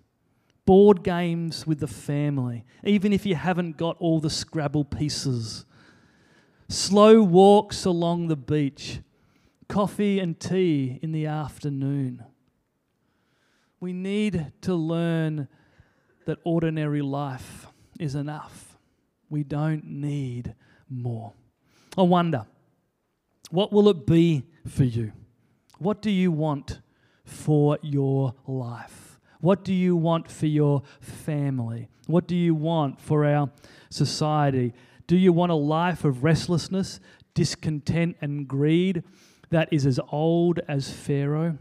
board 0.65 1.03
games 1.03 1.65
with 1.65 1.79
the 1.79 1.87
family, 1.87 2.65
even 2.83 3.13
if 3.13 3.25
you 3.25 3.35
haven't 3.35 3.77
got 3.77 3.97
all 3.99 4.19
the 4.19 4.29
Scrabble 4.29 4.85
pieces, 4.85 5.65
slow 6.69 7.21
walks 7.21 7.85
along 7.85 8.27
the 8.27 8.35
beach, 8.35 8.99
coffee 9.67 10.19
and 10.19 10.39
tea 10.39 10.99
in 11.01 11.11
the 11.11 11.25
afternoon. 11.25 12.23
We 13.79 13.93
need 13.93 14.53
to 14.61 14.75
learn 14.75 15.47
that 16.25 16.37
ordinary 16.43 17.01
life 17.01 17.67
is 17.99 18.15
enough. 18.15 18.77
We 19.29 19.43
don't 19.43 19.85
need 19.85 20.55
more. 20.89 21.33
I 21.97 22.03
wonder, 22.03 22.45
what 23.49 23.73
will 23.73 23.89
it 23.89 24.05
be 24.05 24.43
for 24.67 24.83
you? 24.83 25.13
What 25.79 26.01
do 26.01 26.11
you 26.11 26.31
want 26.31 26.79
for 27.25 27.79
your 27.81 28.35
life? 28.45 29.10
What 29.41 29.63
do 29.63 29.73
you 29.73 29.95
want 29.95 30.29
for 30.29 30.45
your 30.45 30.83
family? 30.99 31.89
What 32.07 32.27
do 32.27 32.35
you 32.35 32.55
want 32.55 33.01
for 33.01 33.25
our 33.25 33.51
society? 33.89 34.73
Do 35.07 35.17
you 35.17 35.33
want 35.33 35.51
a 35.51 35.55
life 35.55 36.05
of 36.05 36.23
restlessness, 36.23 36.99
discontent, 37.33 38.17
and 38.21 38.47
greed 38.47 39.03
that 39.49 39.67
is 39.71 39.85
as 39.85 39.99
old 40.11 40.59
as 40.67 40.91
Pharaoh? 40.91 41.57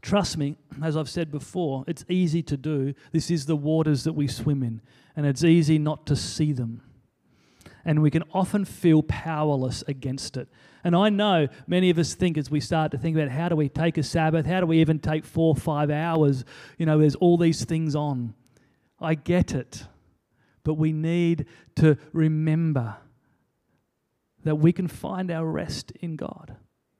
Trust 0.00 0.36
me, 0.36 0.56
as 0.82 0.96
I've 0.96 1.08
said 1.08 1.30
before, 1.30 1.84
it's 1.86 2.04
easy 2.08 2.42
to 2.42 2.56
do. 2.56 2.94
This 3.12 3.30
is 3.30 3.46
the 3.46 3.56
waters 3.56 4.04
that 4.04 4.12
we 4.12 4.26
swim 4.26 4.62
in, 4.62 4.80
and 5.16 5.24
it's 5.24 5.44
easy 5.44 5.78
not 5.78 6.06
to 6.06 6.16
see 6.16 6.52
them. 6.52 6.82
And 7.84 8.00
we 8.00 8.10
can 8.10 8.22
often 8.32 8.64
feel 8.64 9.02
powerless 9.02 9.84
against 9.86 10.36
it. 10.36 10.48
And 10.82 10.96
I 10.96 11.08
know 11.08 11.48
many 11.66 11.90
of 11.90 11.98
us 11.98 12.14
think 12.14 12.38
as 12.38 12.50
we 12.50 12.60
start 12.60 12.90
to 12.92 12.98
think 12.98 13.16
about 13.16 13.28
how 13.28 13.48
do 13.48 13.56
we 13.56 13.68
take 13.68 13.98
a 13.98 14.02
Sabbath, 14.02 14.46
how 14.46 14.60
do 14.60 14.66
we 14.66 14.80
even 14.80 14.98
take 14.98 15.24
four 15.24 15.48
or 15.48 15.56
five 15.56 15.90
hours, 15.90 16.44
you 16.78 16.86
know, 16.86 16.98
there's 16.98 17.14
all 17.16 17.36
these 17.36 17.64
things 17.64 17.94
on. 17.94 18.34
I 19.00 19.14
get 19.14 19.52
it. 19.52 19.86
But 20.62 20.74
we 20.74 20.92
need 20.92 21.46
to 21.76 21.98
remember 22.12 22.96
that 24.44 24.56
we 24.56 24.72
can 24.72 24.88
find 24.88 25.30
our 25.30 25.46
rest 25.46 25.90
in 26.00 26.16
God 26.16 26.56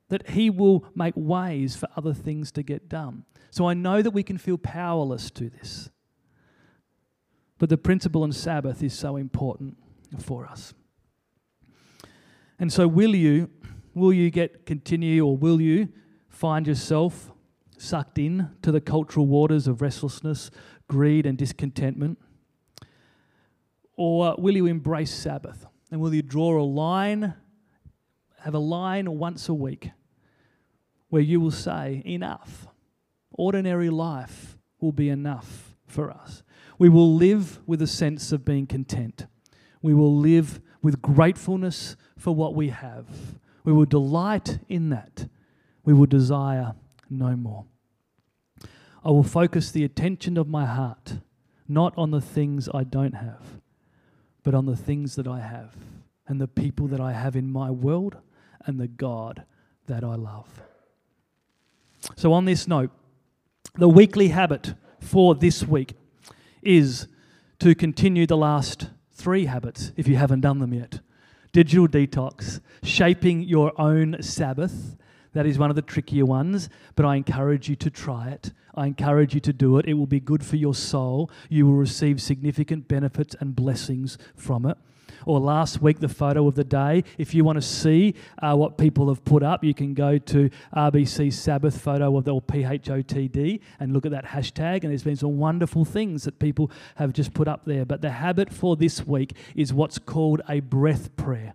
that 0.09 0.31
He 0.31 0.51
will 0.51 0.85
make 0.95 1.15
ways 1.17 1.77
for 1.77 1.89
other 1.97 2.15
things 2.15 2.53
to 2.53 2.63
get 2.63 2.89
done. 2.89 3.25
So 3.51 3.67
I 3.67 3.75
know 3.75 4.03
that 4.03 4.11
we 4.11 4.23
can 4.23 4.39
feel 4.39 4.59
powerless 4.59 5.31
to 5.33 5.49
this. 5.49 5.91
But 7.59 7.69
the 7.69 7.79
principle 7.79 8.23
on 8.23 8.33
Sabbath 8.33 8.83
is 8.83 8.93
so 8.93 9.17
important 9.17 9.77
for 10.23 10.47
us. 10.47 10.75
And 12.59 12.73
so 12.73 12.87
will 12.87 13.15
you 13.15 13.51
will 13.95 14.13
you 14.13 14.31
get 14.31 14.67
continue 14.67 15.25
or 15.25 15.37
will 15.37 15.61
you 15.61 15.89
find 16.29 16.67
yourself 16.67 17.31
sucked 17.79 18.19
in 18.19 18.51
to 18.63 18.73
the 18.73 18.81
cultural 18.81 19.27
waters 19.27 19.67
of 19.67 19.81
restlessness, 19.81 20.51
greed 20.89 21.27
and 21.27 21.39
discontentment? 21.39 22.19
Or 23.97 24.35
will 24.39 24.57
you 24.57 24.67
embrace 24.67 25.15
Sabbath? 25.15 25.67
And 25.91 26.01
will 26.01 26.13
you 26.13 26.23
draw 26.23 26.61
a 26.61 26.65
line, 26.65 27.35
have 28.41 28.55
a 28.55 28.59
line 28.59 29.19
once 29.19 29.49
a 29.49 29.55
week 29.55 29.91
where 31.09 31.23
you 31.23 31.41
will 31.41 31.53
say, 31.53 32.03
Enough. 32.05 32.67
Ordinary 33.37 33.91
life 33.91 34.59
will 34.81 34.93
be 34.93 35.09
enough 35.09 35.75
for 35.87 36.11
us. 36.11 36.43
We 36.79 36.89
will 36.89 37.15
live 37.15 37.61
with 37.67 37.83
a 37.83 37.87
sense 37.87 38.33
of 38.33 38.45
being 38.45 38.67
content. 38.67 39.27
We 39.85 39.93
will 39.93 40.17
live 40.17 40.63
with 40.81 41.03
gratefulness 41.03 41.95
for 42.17 42.35
what 42.35 42.55
we 42.55 42.71
have. 42.71 43.05
We 43.65 43.73
will 43.75 43.85
delight 43.85 44.59
in 44.67 44.89
that. 44.89 45.29
We 45.85 45.93
will 45.93 46.07
desire 46.07 46.73
no 47.11 47.37
more. 47.37 47.67
I 49.05 49.11
will 49.11 49.23
focus 49.23 49.71
the 49.71 49.85
attention 49.85 50.39
of 50.39 50.49
my 50.49 50.65
heart 50.65 51.19
not 51.69 51.93
on 51.99 52.13
the 52.13 52.23
things 52.23 52.67
I 52.73 52.83
don't 52.85 53.17
have, 53.17 53.61
but 54.43 54.55
on 54.55 54.65
the 54.65 54.75
things 54.75 55.17
that 55.17 55.27
I 55.27 55.41
have 55.41 55.75
and 56.27 56.41
the 56.41 56.49
people 56.49 56.87
that 56.87 57.01
I 57.01 57.13
have 57.13 57.37
in 57.37 57.53
my 57.53 57.71
world 57.71 58.17
and 58.65 58.81
the 58.81 58.89
God 58.89 59.45
that 59.87 60.03
I 60.03 60.15
love. 60.15 60.63
So, 62.17 62.33
on 62.33 62.47
this 62.47 62.67
note, 62.67 62.91
the 63.75 63.91
weekly 63.91 64.29
habit 64.29 64.77
for 64.99 65.35
this 65.35 65.63
week 65.63 65.93
is 66.63 67.07
to 67.59 67.75
continue 67.75 68.27
the 68.27 68.39
last 68.39 68.89
three 69.25 69.47
habits 69.47 69.91
if 69.97 70.07
you 70.07 70.17
haven't 70.17 70.43
done 70.43 70.59
them 70.59 70.75
yet 70.75 71.01
digital 71.53 71.89
detox, 71.89 72.61
shaping 72.83 73.41
your 73.41 73.73
own 73.81 74.21
Sabbath. 74.21 74.97
That 75.35 75.47
is 75.47 75.57
one 75.57 75.71
of 75.71 75.77
the 75.77 75.83
trickier 75.83 76.27
ones, 76.27 76.69
but 76.97 77.07
I 77.07 77.15
encourage 77.15 77.69
you 77.69 77.77
to 77.77 77.91
try 77.91 78.29
it. 78.31 78.53
I 78.75 78.87
encourage 78.87 79.35
you 79.35 79.41
to 79.41 79.53
do 79.53 79.79
it. 79.79 79.87
It 79.87 79.95
will 79.95 80.07
be 80.07 80.19
good 80.19 80.45
for 80.45 80.57
your 80.57 80.75
soul. 80.75 81.31
You 81.49 81.67
will 81.67 81.75
receive 81.75 82.21
significant 82.21 82.89
benefits 82.89 83.37
and 83.41 83.55
blessings 83.55 84.19
from 84.35 84.67
it 84.67 84.77
or 85.27 85.41
last 85.41 85.81
week, 85.81 86.01
the 86.01 86.09
photo 86.09 86.47
of 86.47 86.55
the 86.55 86.65
day. 86.65 87.05
If 87.19 87.35
you 87.35 87.45
want 87.45 87.57
to 87.57 87.63
see 87.63 88.15
uh, 88.43 88.57
what 88.57 88.79
people 88.79 89.09
have 89.09 89.25
put 89.25 89.43
up, 89.43 89.65
you 89.65 89.75
can 89.75 89.95
go 89.95 90.19
to 90.19 90.51
RBC 90.77 91.33
Sabbath 91.33 91.81
photo 91.81 92.17
of 92.17 92.25
the 92.25 92.35
PHOTD 92.35 93.61
and 93.81 93.93
look 93.93 94.07
at 94.07 94.13
that 94.13 94.27
hashtag. 94.27 94.83
And 94.83 94.91
there's 94.91 95.03
been 95.03 95.17
some 95.17 95.39
wonderful 95.39 95.85
things 95.85 96.25
that 96.25 96.39
people 96.39 96.71
have 96.97 97.13
just 97.13 97.35
put 97.35 97.49
up 97.49 97.65
there. 97.65 97.85
But 97.85 98.03
the 98.03 98.11
habit 98.11 98.53
for 98.53 98.77
this 98.77 99.07
week 99.07 99.35
is 99.55 99.73
what's 99.73 99.99
called 99.99 100.43
a 100.49 100.61
breath 100.61 101.15
prayer. 101.17 101.55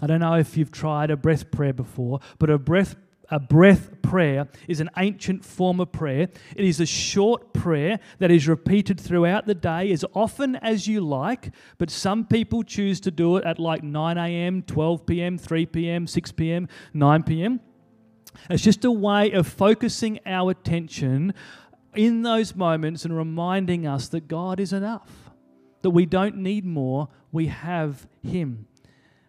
I 0.00 0.06
don't 0.06 0.20
know 0.20 0.34
if 0.34 0.56
you've 0.56 0.70
tried 0.70 1.10
a 1.10 1.16
breath 1.16 1.50
prayer 1.50 1.72
before, 1.72 2.20
but 2.38 2.50
a 2.50 2.58
breath 2.58 2.94
a 3.30 3.38
breath 3.38 4.00
prayer 4.02 4.48
is 4.66 4.80
an 4.80 4.90
ancient 4.96 5.44
form 5.44 5.80
of 5.80 5.92
prayer. 5.92 6.28
It 6.56 6.64
is 6.64 6.80
a 6.80 6.86
short 6.86 7.52
prayer 7.52 8.00
that 8.18 8.30
is 8.30 8.48
repeated 8.48 8.98
throughout 9.00 9.46
the 9.46 9.54
day 9.54 9.92
as 9.92 10.04
often 10.14 10.56
as 10.56 10.86
you 10.86 11.00
like, 11.00 11.52
but 11.76 11.90
some 11.90 12.24
people 12.24 12.62
choose 12.62 13.00
to 13.00 13.10
do 13.10 13.36
it 13.36 13.44
at 13.44 13.58
like 13.58 13.82
9 13.82 14.18
a.m., 14.18 14.62
12 14.62 15.06
p.m., 15.06 15.38
3 15.38 15.66
p.m., 15.66 16.06
6 16.06 16.32
p.m., 16.32 16.68
9 16.94 17.22
p.m. 17.22 17.60
It's 18.48 18.62
just 18.62 18.84
a 18.84 18.90
way 18.90 19.32
of 19.32 19.46
focusing 19.46 20.20
our 20.24 20.50
attention 20.50 21.34
in 21.94 22.22
those 22.22 22.54
moments 22.54 23.04
and 23.04 23.16
reminding 23.16 23.86
us 23.86 24.08
that 24.08 24.28
God 24.28 24.60
is 24.60 24.72
enough, 24.72 25.30
that 25.82 25.90
we 25.90 26.06
don't 26.06 26.36
need 26.36 26.64
more, 26.64 27.08
we 27.32 27.46
have 27.48 28.06
Him. 28.22 28.66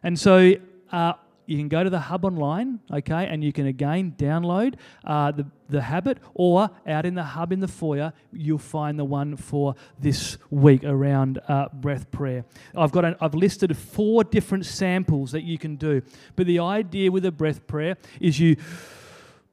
And 0.03 0.17
so, 0.17 0.53
uh, 0.91 1.13
you 1.49 1.57
can 1.57 1.67
go 1.67 1.83
to 1.83 1.89
the 1.89 1.99
hub 1.99 2.25
online, 2.25 2.79
okay, 2.93 3.25
and 3.25 3.43
you 3.43 3.51
can 3.51 3.65
again 3.65 4.13
download 4.17 4.75
uh, 5.03 5.31
the, 5.31 5.47
the 5.67 5.81
habit, 5.81 6.19
or 6.35 6.69
out 6.85 7.05
in 7.05 7.15
the 7.15 7.23
hub 7.23 7.51
in 7.51 7.59
the 7.59 7.67
foyer, 7.67 8.13
you'll 8.31 8.59
find 8.59 8.99
the 8.99 9.05
one 9.05 9.35
for 9.35 9.73
this 9.99 10.37
week 10.51 10.83
around 10.83 11.39
uh, 11.47 11.67
breath 11.73 12.11
prayer. 12.11 12.45
I've 12.77 12.91
got 12.91 13.03
an, 13.03 13.15
I've 13.19 13.33
listed 13.33 13.75
four 13.75 14.23
different 14.23 14.65
samples 14.65 15.31
that 15.31 15.43
you 15.43 15.57
can 15.57 15.75
do, 15.75 16.03
but 16.35 16.45
the 16.45 16.59
idea 16.59 17.11
with 17.11 17.25
a 17.25 17.31
breath 17.31 17.65
prayer 17.65 17.97
is 18.19 18.39
you 18.39 18.55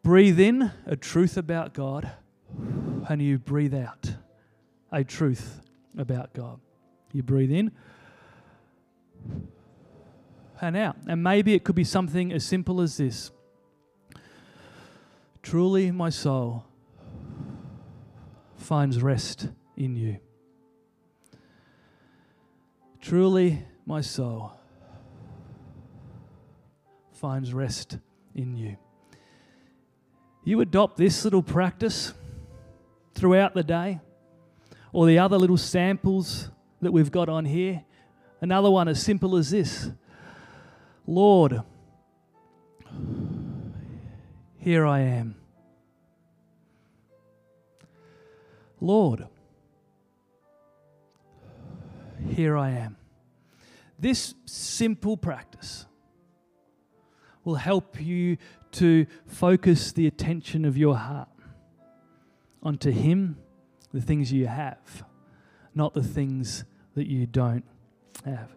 breathe 0.03 0.39
in 0.39 0.71
a 0.85 0.97
truth 0.97 1.37
about 1.37 1.73
God, 1.73 2.11
and 3.09 3.23
you 3.23 3.39
breathe 3.39 3.75
out 3.75 4.13
a 4.93 5.03
truth 5.03 5.61
about 5.97 6.35
God. 6.35 6.61
You 7.13 7.23
breathe 7.23 7.53
in 7.53 7.73
and 10.61 10.77
out. 10.77 10.97
And 11.07 11.23
maybe 11.23 11.55
it 11.55 11.65
could 11.65 11.77
be 11.77 11.85
something 11.85 12.33
as 12.33 12.45
simple 12.45 12.81
as 12.81 12.97
this 12.97 13.31
Truly, 15.43 15.93
my 15.93 16.11
soul 16.11 16.65
finds 18.57 19.01
rest 19.01 19.49
in 19.77 19.95
you. 19.95 20.19
Truly, 23.01 23.65
my 23.87 24.01
soul 24.01 24.51
finds 27.13 27.55
rest 27.55 27.99
in 28.35 28.57
you. 28.57 28.77
You 30.43 30.61
adopt 30.61 30.97
this 30.97 31.23
little 31.23 31.45
practice 31.45 32.13
throughout 33.15 33.55
the 33.55 33.63
day, 33.63 34.01
or 34.93 35.07
the 35.07 35.21
other 35.21 35.39
little 35.39 35.57
samples 35.57 36.51
that 36.83 36.91
we've 36.91 37.13
got 37.13 37.29
on 37.29 37.45
here. 37.45 37.85
Another 38.41 38.71
one 38.71 38.89
as 38.89 39.01
simple 39.01 39.37
as 39.37 39.51
this 39.51 39.91
Lord, 41.07 41.63
here 44.59 44.85
I 44.85 45.01
am. 45.01 45.37
Lord, 48.81 49.27
here 52.29 52.57
I 52.57 52.71
am. 52.71 52.97
This 53.99 54.35
simple 54.45 55.17
practice 55.17 55.87
will 57.45 57.55
help 57.55 58.01
you 58.01 58.37
to 58.73 59.07
focus 59.27 59.93
the 59.93 60.07
attention 60.07 60.65
of 60.65 60.77
your 60.77 60.97
heart 60.97 61.29
onto 62.63 62.91
Him, 62.91 63.39
the 63.93 64.01
things 64.01 64.33
you 64.33 64.49
have, 64.49 65.05
not 65.75 65.95
the 65.95 66.03
things 66.03 66.65
that 66.95 67.07
you 67.07 67.27
don't 67.27 67.65
have. 68.25 68.51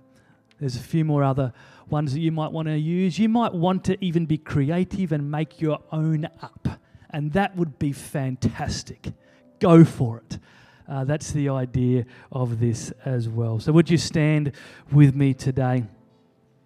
There's 0.60 0.76
a 0.76 0.82
few 0.82 1.06
more 1.06 1.24
other 1.24 1.54
ones 1.92 2.14
that 2.14 2.20
you 2.20 2.32
might 2.32 2.52
want 2.52 2.68
to 2.68 2.78
use. 2.78 3.18
You 3.20 3.30
might 3.30 3.54
want 3.54 3.84
to 3.86 4.04
even 4.04 4.26
be 4.26 4.38
creative 4.38 5.12
and 5.12 5.30
make 5.30 5.60
your 5.62 5.80
own 5.92 6.26
up 6.42 6.68
And 7.12 7.34
that 7.34 7.56
would 7.56 7.80
be 7.80 7.92
fantastic. 7.92 9.12
Go 9.60 9.84
for 9.84 10.20
it. 10.20 10.40
Uh, 10.88 11.04
that's 11.04 11.32
the 11.32 11.50
idea 11.50 12.06
of 12.32 12.60
this 12.60 12.92
as 13.06 13.28
well. 13.30 13.60
So, 13.60 13.72
would 13.72 13.90
you 13.90 13.98
stand 13.98 14.54
with 14.92 15.16
me 15.16 15.34
today? 15.34 15.84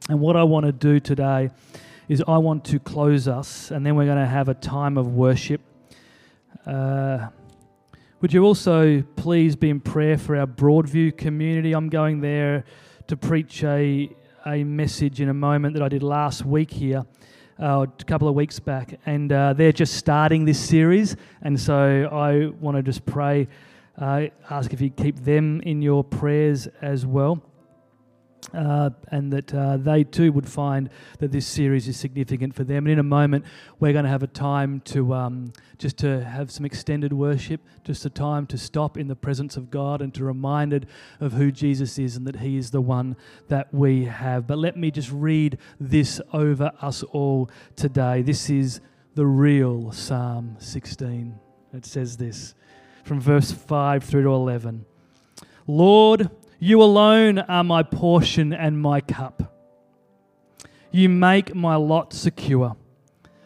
And 0.10 0.20
what 0.20 0.36
I 0.36 0.44
want 0.44 0.66
to 0.66 0.72
do 0.72 1.00
today 1.00 1.50
is 2.08 2.24
I 2.28 2.38
want 2.38 2.66
to 2.66 2.80
close 2.80 3.28
us, 3.28 3.72
and 3.72 3.86
then 3.86 3.96
we're 3.96 4.06
going 4.06 4.18
to 4.18 4.26
have 4.26 4.50
a 4.50 4.54
time 4.54 4.98
of 4.98 5.14
worship. 5.14 5.62
Uh, 6.66 7.28
would 8.22 8.34
you 8.34 8.44
also 8.44 9.02
please 9.18 9.56
be 9.56 9.70
in 9.70 9.82
prayer 9.82 10.18
for 10.18 10.38
our 10.38 10.48
Broadview 10.48 11.18
community? 11.18 11.74
I'm 11.74 11.90
going 11.90 12.22
there 12.22 12.64
to 13.08 13.18
preach 13.18 13.64
a, 13.64 14.10
a 14.46 14.64
message 14.64 15.22
in 15.22 15.30
a 15.30 15.34
moment 15.34 15.74
that 15.74 15.84
I 15.84 15.90
did 15.90 16.04
last 16.04 16.46
week 16.46 16.72
here, 16.72 17.06
uh, 17.62 17.86
a 17.88 18.04
couple 18.04 18.28
of 18.28 18.36
weeks 18.36 18.60
back, 18.60 19.00
and 19.06 19.32
uh, 19.32 19.54
they're 19.54 19.72
just 19.72 19.94
starting 19.96 20.46
this 20.46 20.60
series, 20.60 21.16
and 21.42 21.60
so 21.60 22.10
I 22.12 22.48
want 22.60 22.78
to 22.78 22.84
just 22.84 23.06
pray 23.06 23.48
uh, 23.98 24.26
ask 24.50 24.74
if 24.74 24.82
you 24.82 24.90
keep 24.90 25.24
them 25.24 25.62
in 25.62 25.82
your 25.82 26.04
prayers 26.04 26.68
as 26.82 27.06
well. 27.06 27.42
Uh, 28.54 28.92
and 29.08 29.34
that 29.34 29.52
uh, 29.52 29.78
they 29.78 30.04
too 30.04 30.32
would 30.32 30.48
find 30.48 30.88
that 31.18 31.32
this 31.32 31.48
series 31.48 31.88
is 31.88 31.98
significant 31.98 32.54
for 32.54 32.64
them. 32.64 32.86
And 32.86 32.94
in 32.94 33.00
a 33.00 33.04
moment, 33.04 33.46
we're 33.80 33.94
going 33.94 34.06
to 34.06 34.12
have 34.12 34.22
a 34.22 34.28
time 34.28 34.82
to 34.82 35.16
um, 35.16 35.54
just 35.80 35.98
to 35.98 36.24
have 36.24 36.52
some 36.52 36.66
extended 36.66 37.12
worship, 37.12 37.62
just 37.84 38.06
a 38.06 38.10
time 38.10 38.46
to 38.48 38.58
stop 38.58 38.98
in 38.98 39.08
the 39.08 39.16
presence 39.16 39.58
of 39.58 39.72
God 39.72 40.02
and 40.02 40.14
to 40.14 40.24
reminded 40.24 40.88
of 41.20 41.34
who 41.34 41.52
Jesus 41.52 41.98
is 41.98 42.16
and 42.16 42.28
that 42.28 42.38
He 42.38 42.58
is 42.58 42.72
the 42.72 42.80
one 42.80 43.16
that 43.48 43.74
we 43.74 44.06
have. 44.06 44.46
But 44.48 44.60
let 44.60 44.78
me 44.78 44.92
just 44.92 45.12
read 45.12 45.58
this 45.80 46.22
over 46.32 46.72
us 46.80 47.04
all 47.04 47.50
today. 47.76 48.22
This 48.22 48.50
is 48.50 48.82
the 49.16 49.26
real 49.26 49.92
Psalm 49.92 50.56
16. 50.60 51.40
It 51.74 51.86
says 51.86 52.18
this 52.18 52.56
from 53.04 53.20
verse 53.20 53.52
5 53.52 54.04
through 54.04 54.24
to 54.24 54.30
11. 54.30 54.86
Lord, 55.68 56.30
you 56.64 56.82
alone 56.82 57.40
are 57.40 57.64
my 57.66 57.84
portion 57.84 58.54
and 58.54 58.82
my 58.82 59.02
cup. 59.02 59.54
You 60.92 61.10
make 61.10 61.54
my 61.54 61.76
lot 61.76 62.14
secure. 62.14 62.78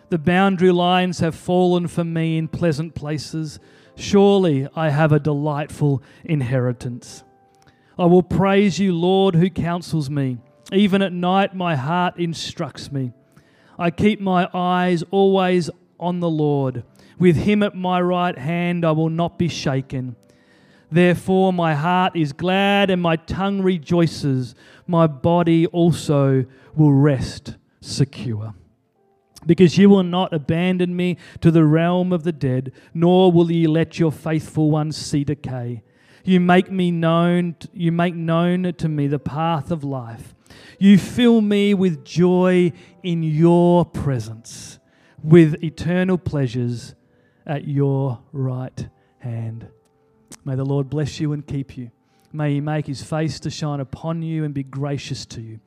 The 0.10 0.20
boundary 0.20 0.72
lines 0.72 1.18
have 1.18 1.34
fallen 1.34 1.88
for 1.88 2.04
me 2.04 2.38
in 2.38 2.48
pleasant 2.48 2.94
places. 2.94 3.58
Surely 3.96 4.68
I 4.76 4.90
have 4.90 5.12
a 5.12 5.20
delightful 5.20 6.04
inheritance. 6.24 7.24
I 7.98 8.06
will 8.06 8.22
praise 8.22 8.78
you, 8.78 8.94
Lord, 8.94 9.34
who 9.34 9.50
counsels 9.50 10.12
me. 10.12 10.38
Even 10.72 11.02
at 11.02 11.12
night, 11.12 11.56
my 11.56 11.76
heart 11.76 12.20
instructs 12.20 12.92
me. 12.92 13.14
I 13.80 13.90
keep 13.90 14.22
my 14.22 14.48
eyes 14.54 15.04
always 15.10 15.72
on 16.00 16.20
the 16.20 16.30
Lord. 16.30 16.84
With 17.18 17.38
him 17.38 17.64
at 17.64 17.74
my 17.74 18.00
right 18.00 18.38
hand, 18.38 18.86
I 18.86 18.92
will 18.92 19.10
not 19.10 19.40
be 19.40 19.48
shaken. 19.48 20.16
Therefore, 20.92 21.52
my 21.52 21.76
heart 21.76 22.16
is 22.16 22.32
glad 22.32 22.90
and 22.90 23.02
my 23.02 23.18
tongue 23.18 23.62
rejoices. 23.62 24.56
My 24.86 25.08
body 25.08 25.68
also 25.68 26.46
will 26.76 26.94
rest 26.94 27.58
secure. 27.82 28.54
Because 29.46 29.78
you 29.78 29.90
will 29.90 30.04
not 30.04 30.34
abandon 30.34 30.96
me 30.96 31.18
to 31.42 31.52
the 31.52 31.66
realm 31.66 32.12
of 32.12 32.24
the 32.24 32.32
dead, 32.32 32.72
nor 32.94 33.32
will 33.32 33.52
you 33.52 33.70
let 33.70 34.00
your 34.00 34.12
faithful 34.12 34.72
ones 34.72 34.98
see 34.98 35.24
decay. 35.24 35.84
You 36.24 36.40
make 36.42 36.70
me 36.70 36.92
known, 36.92 37.56
you 37.72 37.92
make 37.92 38.16
known 38.16 38.74
to 38.74 38.90
me 38.90 39.08
the 39.08 39.20
path 39.20 39.72
of 39.72 39.84
life. 39.84 40.34
You 40.80 40.98
fill 40.98 41.40
me 41.42 41.74
with 41.74 42.04
joy 42.04 42.74
in 43.04 43.24
your 43.24 43.86
presence, 43.86 44.80
with 45.24 45.64
eternal 45.64 46.18
pleasures 46.18 46.96
at 47.46 47.68
your 47.68 48.20
right 48.34 48.90
hand. 49.20 49.70
May 50.46 50.56
the 50.56 50.66
Lord 50.66 50.90
bless 50.90 51.20
you 51.20 51.34
and 51.34 51.46
keep 51.46 51.78
you. 51.78 51.92
May 52.34 52.56
he 52.56 52.62
make 52.62 52.88
his 52.88 53.04
face 53.04 53.40
to 53.42 53.50
shine 53.50 53.80
upon 53.80 54.22
you 54.22 54.44
and 54.44 54.54
be 54.54 54.64
gracious 54.64 55.26
to 55.28 55.42
you. 55.42 55.60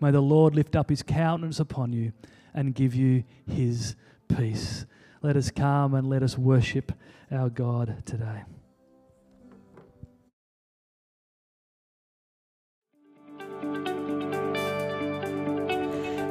May 0.00 0.10
the 0.10 0.20
Lord 0.20 0.54
lift 0.54 0.76
up 0.76 0.90
his 0.90 1.02
countenance 1.02 1.60
upon 1.60 1.92
you 1.92 2.12
and 2.54 2.74
give 2.74 2.94
you 2.94 3.24
his 3.46 3.96
peace. 4.28 4.86
Let 5.22 5.36
us 5.36 5.50
come 5.50 5.94
and 5.94 6.08
let 6.08 6.22
us 6.22 6.36
worship 6.36 6.92
our 7.30 7.48
God 7.48 8.02
today. 8.04 8.42